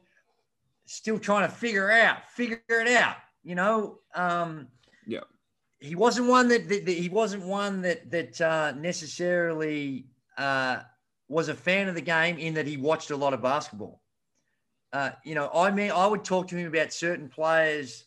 [0.86, 3.16] still trying to figure out, figure it out.
[3.42, 4.68] You know, um,
[5.06, 5.20] yeah.
[5.78, 10.06] He wasn't one that, that, that he wasn't one that that uh, necessarily
[10.36, 10.80] uh,
[11.28, 14.00] was a fan of the game in that he watched a lot of basketball.
[14.92, 18.04] Uh, you know, I mean, I would talk to him about certain players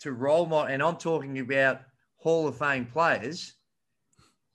[0.00, 1.80] to role model, and I'm talking about
[2.18, 3.54] Hall of Fame players.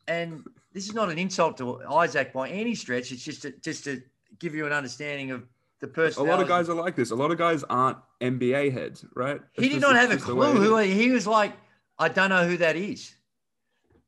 [0.07, 0.43] And
[0.73, 3.11] this is not an insult to Isaac by any stretch.
[3.11, 4.01] It's just to, just to
[4.39, 5.43] give you an understanding of
[5.79, 6.25] the person.
[6.25, 7.11] A lot of guys are like this.
[7.11, 9.41] A lot of guys aren't NBA heads, right?
[9.55, 11.53] It's he did just, not have a clue who he was like.
[11.99, 13.13] I don't know who that is,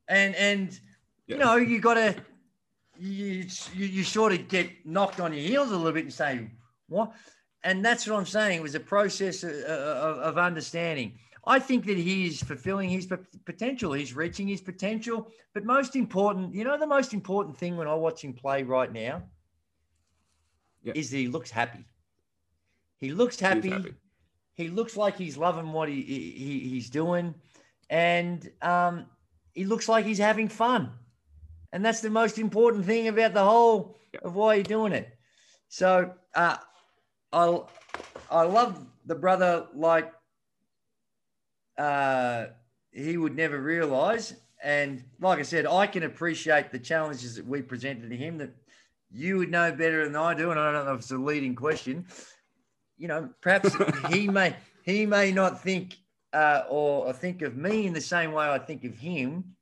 [0.08, 0.80] and and
[1.26, 1.36] yeah.
[1.36, 2.14] you know you got to
[3.00, 6.50] you, you you sort of get knocked on your heels a little bit and say
[6.88, 7.12] what,
[7.64, 8.58] and that's what I'm saying.
[8.58, 11.14] It was a process of, of, of understanding.
[11.46, 13.08] I think that he's fulfilling his
[13.46, 13.92] potential.
[13.92, 15.28] He's reaching his potential.
[15.54, 18.92] But most important, you know, the most important thing when I watch him play right
[18.92, 19.22] now
[20.82, 20.96] yep.
[20.96, 21.86] is that he looks happy.
[22.98, 23.70] He looks happy.
[23.70, 23.94] happy.
[24.54, 27.34] He looks like he's loving what he, he he's doing,
[27.88, 29.06] and um,
[29.54, 30.92] he looks like he's having fun.
[31.72, 34.24] And that's the most important thing about the whole yep.
[34.24, 35.08] of why you're doing it.
[35.68, 36.56] So uh,
[37.32, 37.60] I
[38.30, 40.12] I love the brother like
[41.78, 42.46] uh,
[42.92, 44.34] he would never realize.
[44.62, 48.50] And like I said, I can appreciate the challenges that we presented to him that
[49.10, 51.54] you would know better than I do, and I don't know if it's a leading
[51.54, 52.06] question.
[52.98, 53.74] You know, perhaps
[54.10, 55.96] he may he may not think
[56.32, 59.56] uh, or, or, think of me in the same way I think of him,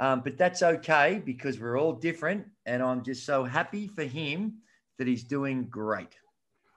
[0.00, 4.58] um, but that's okay because we're all different, and I'm just so happy for him
[4.98, 6.16] that he's doing great.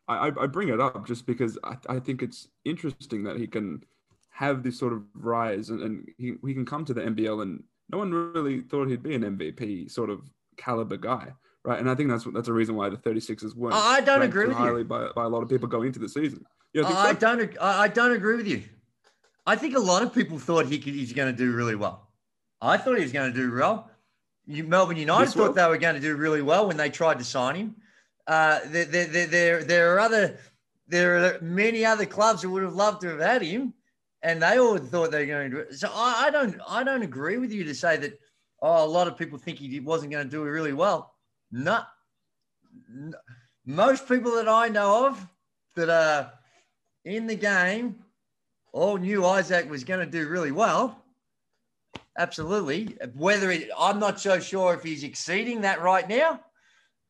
[0.07, 3.84] I, I bring it up just because I, I think it's interesting that he can
[4.29, 7.63] have this sort of rise and, and he, he can come to the NBL and
[7.89, 11.31] no one really thought he'd be an MVP sort of caliber guy
[11.63, 11.79] right?
[11.79, 13.75] And I think that's that's a reason why the 36ers weren't.
[13.75, 14.86] I don't agree with highly you.
[14.86, 16.45] By, by a lot of people going into the season.
[16.73, 17.57] You I, I don't.
[17.60, 18.63] I don't agree with you.
[19.45, 22.07] I think a lot of people thought he could, he's going to do really well.
[22.62, 23.89] I thought he was going to do well.
[24.45, 25.65] You, Melbourne United this thought well?
[25.65, 27.76] they were going to do really well when they tried to sign him.
[28.28, 30.38] Uh, there, there, there, there are other,
[30.88, 33.74] there are many other clubs that would have loved to have had him,
[34.21, 35.74] and they all thought they were going to do it.
[35.74, 38.19] So I, I don't, I don't agree with you to say that.
[38.63, 41.15] Oh, a lot of people think he wasn't going to do it really well.
[41.52, 41.82] No,
[42.88, 43.17] no,
[43.65, 45.28] most people that I know of
[45.76, 46.32] that are
[47.06, 48.04] in the game
[48.71, 51.00] all knew Isaac was going to do really well.
[52.17, 52.97] Absolutely.
[53.15, 56.41] Whether it, I'm not so sure if he's exceeding that right now,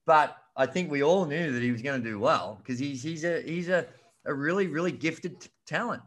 [0.05, 3.01] but I think we all knew that he was going to do well because he's
[3.01, 3.87] he's a he's a,
[4.25, 6.03] a really really gifted t- talent.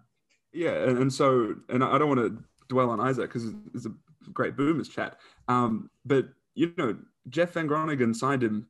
[0.52, 3.92] Yeah, and, so and I don't want to dwell on Isaac because it's a
[4.33, 5.18] great boomers chat.
[5.48, 6.96] Um, but you know,
[7.28, 8.68] Jeff Van Groningen signed him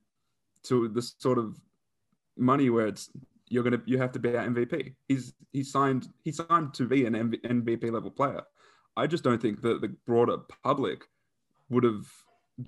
[0.64, 1.60] to the sort of
[2.38, 3.10] money where it's
[3.48, 4.94] you're gonna you have to be our MVP.
[5.08, 8.42] He's he signed he signed to be an MVP level player.
[8.96, 11.04] I just don't think that the broader public
[11.68, 12.06] would have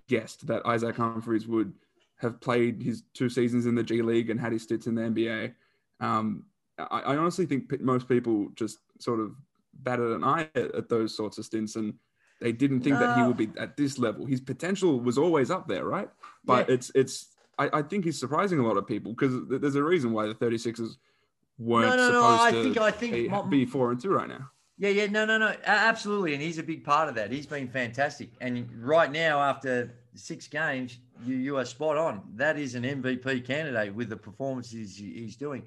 [0.08, 1.72] guessed that Isaac Humphries would
[2.16, 5.02] have played his two seasons in the G League and had his stints in the
[5.02, 5.54] NBA.
[6.00, 6.44] Um,
[6.78, 9.34] I, I, honestly think most people just sort of
[9.74, 11.94] batted an eye at, at those sorts of stints and
[12.40, 14.26] they didn't think that he would be at this level.
[14.26, 16.08] His potential was always up there, right?
[16.44, 16.74] But yeah.
[16.74, 20.12] it's it's I, I, think he's surprising a lot of people because there's a reason
[20.12, 20.96] why the 36ers
[21.58, 24.00] weren't no, no, supposed no, I to think, I think be, my, be four and
[24.00, 24.50] two right now.
[24.78, 27.32] Yeah, yeah, no, no, no, absolutely, and he's a big part of that.
[27.32, 32.22] He's been fantastic, and right now after six games, you you are spot on.
[32.34, 35.64] That is an MVP candidate with the performances he's doing.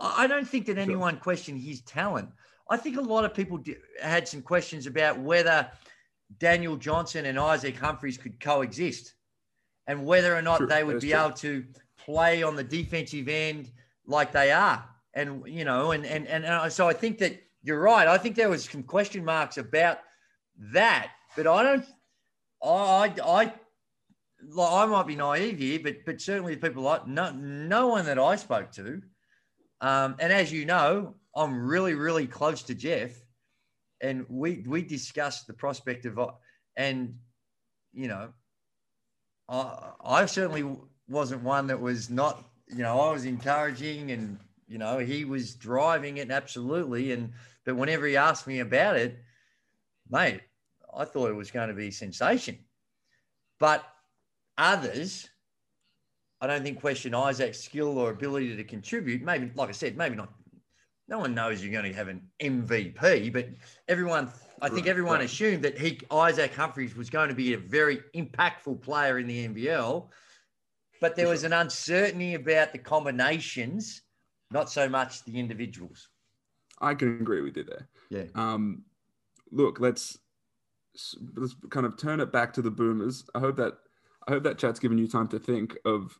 [0.00, 1.20] I don't think that anyone sure.
[1.20, 2.30] questioned his talent.
[2.70, 3.62] I think a lot of people
[4.02, 5.70] had some questions about whether
[6.38, 9.14] Daniel Johnson and Isaac Humphries could coexist
[9.86, 10.66] and whether or not true.
[10.66, 11.18] they would be true.
[11.18, 11.64] able to
[11.96, 13.70] play on the defensive end
[14.06, 14.84] like they are.
[15.14, 18.06] And, you know, and, and, and so I think that you're right.
[18.06, 19.98] I think there was some question marks about
[20.72, 21.86] that, but I don't,
[22.62, 23.52] I, I,
[24.60, 28.36] I might be naive here, but, but certainly people like no, no one that I
[28.36, 29.02] spoke to.
[29.80, 33.10] Um, and as you know, I'm really, really close to Jeff
[34.00, 36.18] and we we discussed the prospect of
[36.76, 37.16] and
[37.92, 38.28] you know
[39.48, 40.64] I, I certainly
[41.08, 44.38] wasn't one that was not you know I was encouraging and
[44.68, 47.12] You know, he was driving it absolutely.
[47.12, 47.32] And
[47.68, 49.18] but whenever he asked me about it,
[50.08, 50.40] mate,
[50.96, 52.56] I thought it was going to be sensation.
[53.60, 53.84] But
[54.56, 55.28] others,
[56.40, 59.20] I don't think question Isaac's skill or ability to contribute.
[59.20, 60.32] Maybe, like I said, maybe not.
[61.08, 63.50] No one knows you're going to have an MVP, but
[63.86, 67.98] everyone, I think everyone assumed that he, Isaac Humphries, was going to be a very
[68.16, 70.08] impactful player in the NBL.
[71.02, 74.00] But there was an uncertainty about the combinations,
[74.50, 76.08] not so much the individuals.
[76.80, 77.88] I can agree with you there.
[78.10, 78.24] Yeah.
[78.34, 78.84] Um,
[79.50, 80.18] look, let's
[81.36, 83.24] let's kind of turn it back to the Boomers.
[83.34, 83.74] I hope that
[84.26, 86.18] I hope that chat's given you time to think of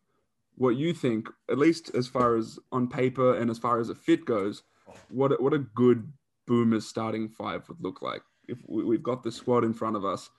[0.57, 3.95] what you think, at least as far as on paper and as far as a
[3.95, 4.63] fit goes.
[5.11, 6.13] What what a good
[6.47, 10.31] Boomers starting five would look like if we've got the squad in front of us.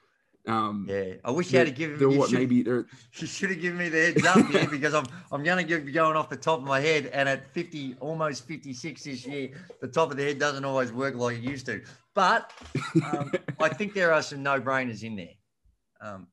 [0.49, 2.17] Um, yeah, I wish you had to give me.
[2.17, 2.55] What maybe?
[2.55, 5.91] You should have given me the heads up here because I'm I'm going to be
[5.91, 9.87] going off the top of my head, and at 50, almost 56 this year, the
[9.87, 11.83] top of the head doesn't always work like it used to.
[12.15, 12.51] But
[13.05, 15.35] um, I think there are some no brainers in there.
[16.01, 16.27] Um,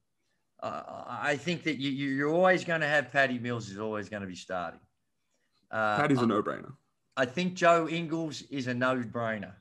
[0.62, 4.22] uh, I think that you, you're always going to have Patty Mills is always going
[4.22, 4.80] to be starting.
[5.70, 6.72] Uh, Patty's a no brainer.
[7.18, 9.52] I think Joe Ingles is a no brainer.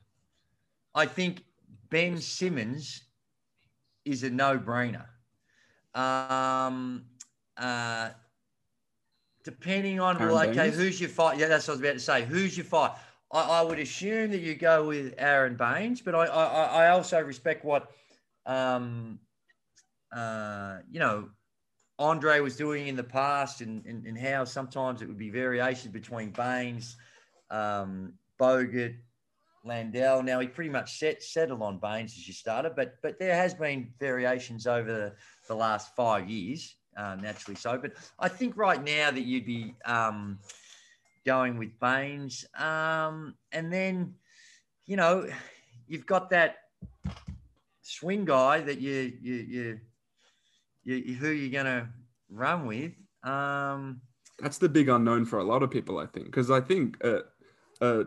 [0.94, 1.44] I think
[1.90, 3.02] Ben Simmons
[4.06, 5.06] is a no brainer.
[5.94, 7.04] Um,
[7.56, 8.10] uh,
[9.44, 11.38] depending on, Aaron well, okay, who's your fight?
[11.38, 12.24] Yeah, that's what I was about to say.
[12.24, 12.92] Who's your fight?
[13.32, 17.20] I, I would assume that you go with Aaron Baynes, but I, I, I also
[17.20, 17.90] respect what,
[18.46, 19.18] um,
[20.14, 21.28] uh, you know,
[21.98, 25.92] Andre was doing in the past and, and, and how sometimes it would be variations
[25.92, 26.96] between Baynes,
[27.50, 28.96] um, Bogut,
[29.66, 30.22] Landale.
[30.22, 33.54] Now he pretty much set, settled on Baynes as you started, but but there has
[33.54, 35.12] been variations over the,
[35.48, 37.78] the last five years, uh, naturally so.
[37.78, 40.38] But I think right now that you'd be um,
[41.24, 44.14] going with Baynes, um, and then
[44.86, 45.28] you know
[45.88, 46.56] you've got that
[47.82, 49.80] swing guy that you you you,
[50.84, 51.88] you who you're going to
[52.30, 52.92] run with.
[53.24, 54.00] Um,
[54.38, 56.96] That's the big unknown for a lot of people, I think, because I think.
[57.04, 57.20] Uh,
[57.80, 58.04] uh,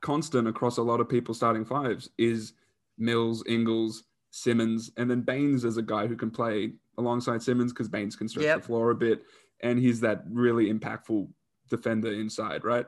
[0.00, 2.54] constant across a lot of people starting fives is
[2.98, 7.88] Mills, Ingles, Simmons, and then Baynes as a guy who can play alongside Simmons because
[7.88, 8.60] Baynes can stretch yep.
[8.60, 9.22] the floor a bit,
[9.60, 11.28] and he's that really impactful
[11.68, 12.86] defender inside, right?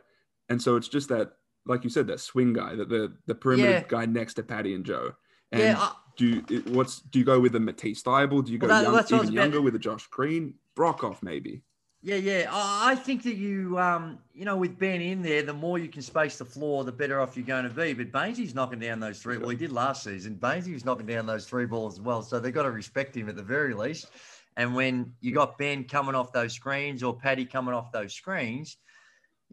[0.48, 1.32] And so it's just that,
[1.66, 3.84] like you said, that swing guy, that the the perimeter yeah.
[3.88, 5.12] guy next to Patty and Joe.
[5.50, 8.44] And yeah, I, do you what's do you go with a Matisse Thybulle?
[8.44, 11.62] Do you go well, that, young, even younger with a Josh Green, Broekhoff maybe?
[12.04, 12.48] Yeah, yeah.
[12.50, 16.02] I think that you, um, you know, with Ben in there, the more you can
[16.02, 17.92] space the floor, the better off you're going to be.
[17.92, 19.38] But Baynesy's knocking down those three.
[19.38, 20.36] Well, he did last season.
[20.40, 22.22] Baynesy was knocking down those three balls as well.
[22.22, 24.08] So they've got to respect him at the very least.
[24.56, 28.78] And when you got Ben coming off those screens or Patty coming off those screens,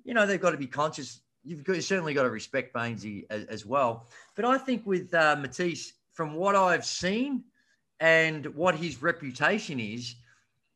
[0.03, 1.21] you know, they've got to be conscious.
[1.43, 4.07] You've got, you certainly got to respect Baynesy as, as, well.
[4.35, 7.43] But I think with uh, Matisse, from what I've seen
[7.99, 10.15] and what his reputation is–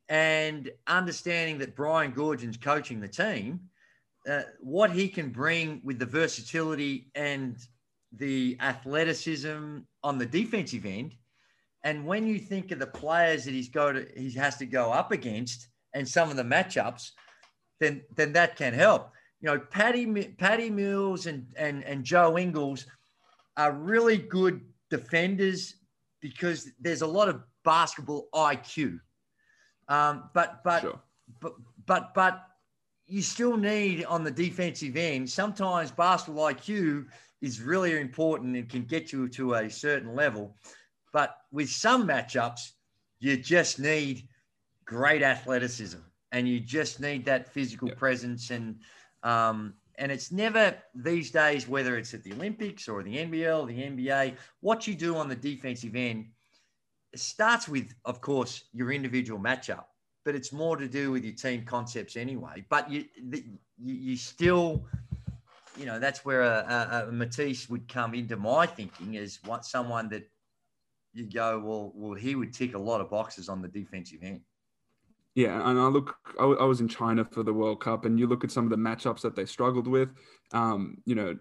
[0.08, 3.60] and understanding that Brian Goorjian's coaching the team,
[4.28, 7.56] uh, what he can bring with the versatility and
[8.12, 11.14] the athleticism on the defensive end.
[11.82, 14.90] And when you think of the players that he's go to, he has to go
[14.90, 17.10] up against, and some of the matchups,
[17.80, 19.10] then then that can help.
[19.40, 20.06] You know, Patty
[20.38, 22.86] Patty Mills and and and Joe Ingles
[23.56, 25.76] are really good defenders
[26.20, 28.98] because there's a lot of basketball IQ.
[29.88, 31.00] Um, but but, sure.
[31.40, 31.54] but
[31.86, 32.46] but but
[33.06, 35.28] you still need on the defensive end.
[35.28, 37.06] Sometimes basketball IQ
[37.42, 40.56] is really important and can get you to a certain level.
[41.12, 42.72] But with some matchups,
[43.20, 44.26] you just need
[44.84, 45.98] great athleticism
[46.32, 47.94] and you just need that physical yeah.
[47.94, 48.76] presence and
[49.22, 53.82] um, and it's never these days whether it's at the Olympics or the NBL, the
[53.82, 56.26] NBA, what you do on the defensive end
[57.14, 59.84] it starts with, of course, your individual matchup,
[60.24, 62.64] but it's more to do with your team concepts anyway.
[62.68, 63.44] But you, the,
[63.80, 64.84] you, still,
[65.78, 69.64] you know, that's where a, a, a, Matisse would come into my thinking as what
[69.64, 70.28] someone that
[71.12, 74.40] you go, well, well, he would tick a lot of boxes on the defensive end.
[75.36, 78.42] Yeah, and I look, I, was in China for the World Cup, and you look
[78.42, 80.08] at some of the matchups that they struggled with.
[80.52, 81.36] Um, you know,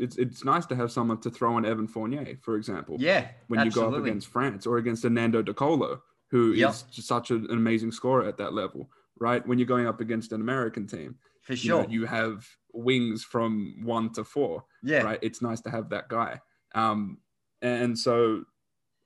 [0.00, 2.96] it's it's nice to have someone to throw in Evan Fournier, for example.
[2.98, 3.66] Yeah, when absolutely.
[3.66, 6.70] you go up against France or against Hernando De Colo, who yep.
[6.70, 8.88] is such an amazing scorer at that level,
[9.18, 9.46] right?
[9.46, 13.22] When you're going up against an American team, for sure, you, know, you have wings
[13.22, 14.64] from one to four.
[14.82, 15.18] Yeah, right.
[15.22, 16.40] It's nice to have that guy.
[16.74, 17.18] Um,
[17.62, 18.44] and so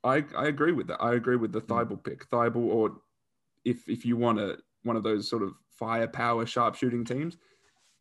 [0.03, 1.01] I I agree with that.
[1.01, 2.97] I agree with the Thybulle pick, Thybulle, or
[3.65, 7.37] if if you want a one of those sort of firepower sharpshooting teams,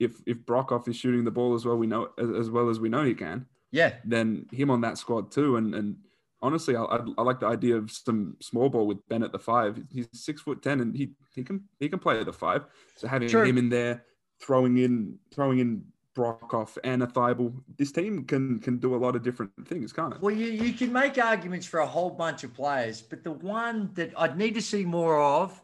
[0.04, 2.78] if if Broekhoff is shooting the ball as well we know as, as well as
[2.78, 5.56] we know he can, yeah, then him on that squad too.
[5.56, 5.96] And and
[6.42, 9.38] honestly, I, I, I like the idea of some small ball with Ben at the
[9.38, 9.82] five.
[9.90, 12.66] He's six foot ten and he he can he can play at the five.
[12.96, 13.44] So having True.
[13.44, 14.04] him in there,
[14.40, 15.84] throwing in throwing in
[16.14, 20.14] Broekhoff and a Thybulle, this team can can do a lot of different things, can't
[20.14, 20.20] it?
[20.20, 23.90] Well, you, you can make arguments for a whole bunch of players, but the one
[23.94, 25.60] that I'd need to see more of,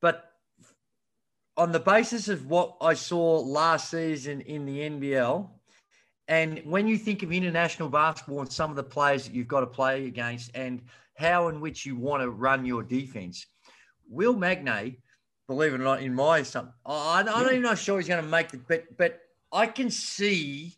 [0.00, 0.31] but
[1.56, 5.48] on the basis of what I saw last season in the NBL,
[6.28, 9.60] and when you think of international basketball and some of the players that you've got
[9.60, 10.80] to play against and
[11.16, 13.46] how in which you want to run your defense,
[14.08, 14.96] Will Magnay,
[15.46, 16.44] believe it or not, in my
[16.86, 19.20] I, I don't even sure he's going to make the but but
[19.52, 20.74] I can see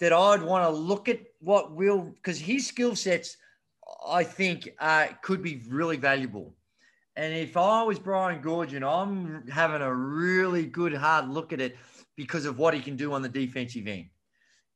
[0.00, 3.36] that I'd want to look at what Will, because his skill sets,
[4.06, 6.54] I think, uh, could be really valuable.
[7.16, 11.76] And if I was Brian Goorjian, I'm having a really good hard look at it
[12.16, 14.06] because of what he can do on the defensive end.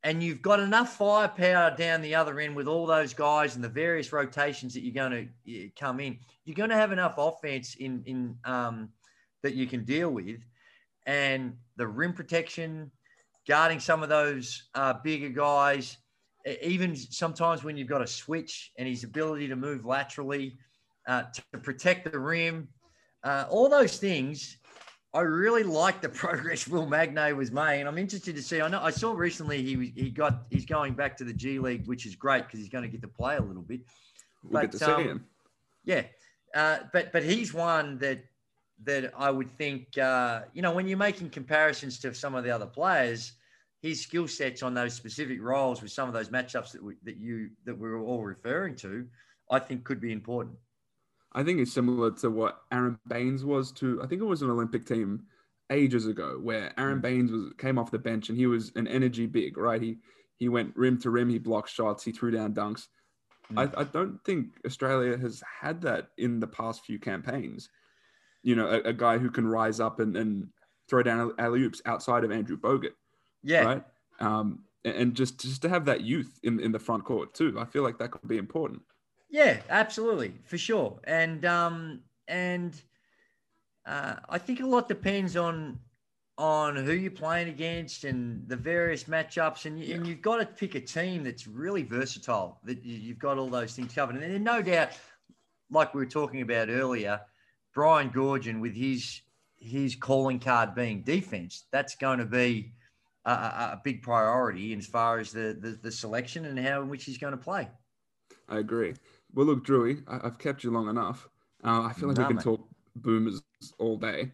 [0.03, 3.69] And you've got enough firepower down the other end with all those guys and the
[3.71, 6.19] various rotations that you're going to come in.
[6.45, 8.91] You're going to have enough offense in in um,
[9.43, 10.41] that you can deal with,
[11.07, 12.91] and the rim protection,
[13.49, 15.97] guarding some of those uh, bigger guys,
[16.63, 20.59] even sometimes when you've got a switch and his ability to move laterally
[21.07, 22.69] uh, to protect the rim,
[23.23, 24.59] uh, all those things.
[25.13, 27.83] I really like the progress Will Magnay was made.
[27.83, 28.61] I'm interested to see.
[28.61, 31.87] I know I saw recently he he got he's going back to the G League,
[31.87, 33.81] which is great because he's going to get to play a little bit.
[34.43, 35.25] We'll but, get to um, see him.
[35.85, 36.03] Yeah,
[36.55, 38.25] uh, but but he's one that
[38.83, 42.51] that I would think, uh, you know, when you're making comparisons to some of the
[42.51, 43.33] other players,
[43.83, 47.17] his skill sets on those specific roles with some of those matchups that we, that
[47.17, 49.07] you that we were all referring to,
[49.51, 50.57] I think could be important.
[51.35, 54.01] I think it's similar to what Aaron Baynes was to.
[54.03, 55.25] I think it was an Olympic team
[55.71, 59.27] ages ago where Aaron Baynes was came off the bench and he was an energy
[59.27, 59.83] big, right?
[59.83, 59.99] He
[60.37, 62.89] he went rim to rim, he blocked shots, he threw down dunks.
[63.53, 63.75] Mm.
[63.77, 67.69] I, I don't think Australia has had that in the past few campaigns
[68.45, 70.49] you know, a, a guy who can rise up and, and
[70.89, 72.93] throw down alley oops outside of Andrew Bogut.
[73.43, 73.65] Yeah.
[73.65, 73.85] Right.
[74.21, 77.65] Um, and just just to have that youth in, in the front court too, I
[77.65, 78.83] feel like that could be important.
[79.35, 81.01] Yeah, absolutely, for sure.
[81.09, 82.81] And um, and
[83.85, 85.81] uh, I think a lot depends on
[86.39, 89.95] on who you're playing against and the various matchups, and, you, yeah.
[89.97, 92.61] and you've got to pick a team that's really versatile.
[92.63, 94.91] That you've got all those things covered, and then no doubt,
[95.69, 97.21] like we were talking about earlier,
[97.75, 99.21] Brian Goorjian with his
[99.57, 102.73] his calling card being defense, that's going to be
[103.25, 107.03] a, a, big priority as far as the, the, the selection and how in which
[107.03, 107.69] he's going to play.
[108.49, 108.95] I agree.
[109.35, 111.29] Well, look, Drewy, I, have kept you long enough.
[111.63, 112.67] Uh, I feel like we can talk
[112.97, 113.43] boomers
[113.79, 114.33] all day.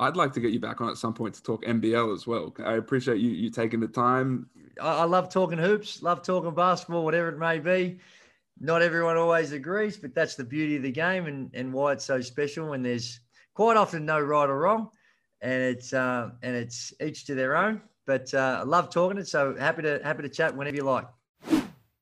[0.00, 2.54] I'd like to get you back on at some point to talk NBL as well.
[2.64, 4.48] I appreciate you you taking the time.
[4.80, 8.00] I, I love talking hoops, love talking basketball, whatever it may be
[8.60, 12.04] not everyone always agrees, but that's the beauty of the game and, and why it's
[12.04, 13.20] so special when there's
[13.54, 14.90] quite often no right or wrong,
[15.40, 17.80] and it's uh, and it's each to their own.
[18.06, 21.06] But uh, I love talking it, so happy to happy to chat whenever you like.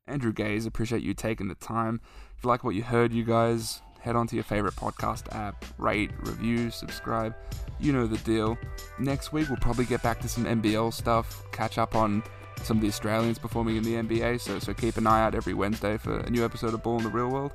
[0.09, 2.01] Andrew Gaze, appreciate you taking the time.
[2.39, 5.65] If you like what you heard, you guys head on to your favorite podcast app,
[5.77, 7.35] rate, review, subscribe.
[7.81, 8.57] You know the deal.
[9.01, 12.23] Next week we'll probably get back to some NBL stuff, catch up on
[12.63, 14.41] some of the Australians performing in the NBA.
[14.41, 17.03] So, so keep an eye out every Wednesday for a new episode of Ball in
[17.03, 17.51] the Real World.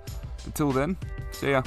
[0.45, 0.97] Until then,
[1.31, 1.63] see ya.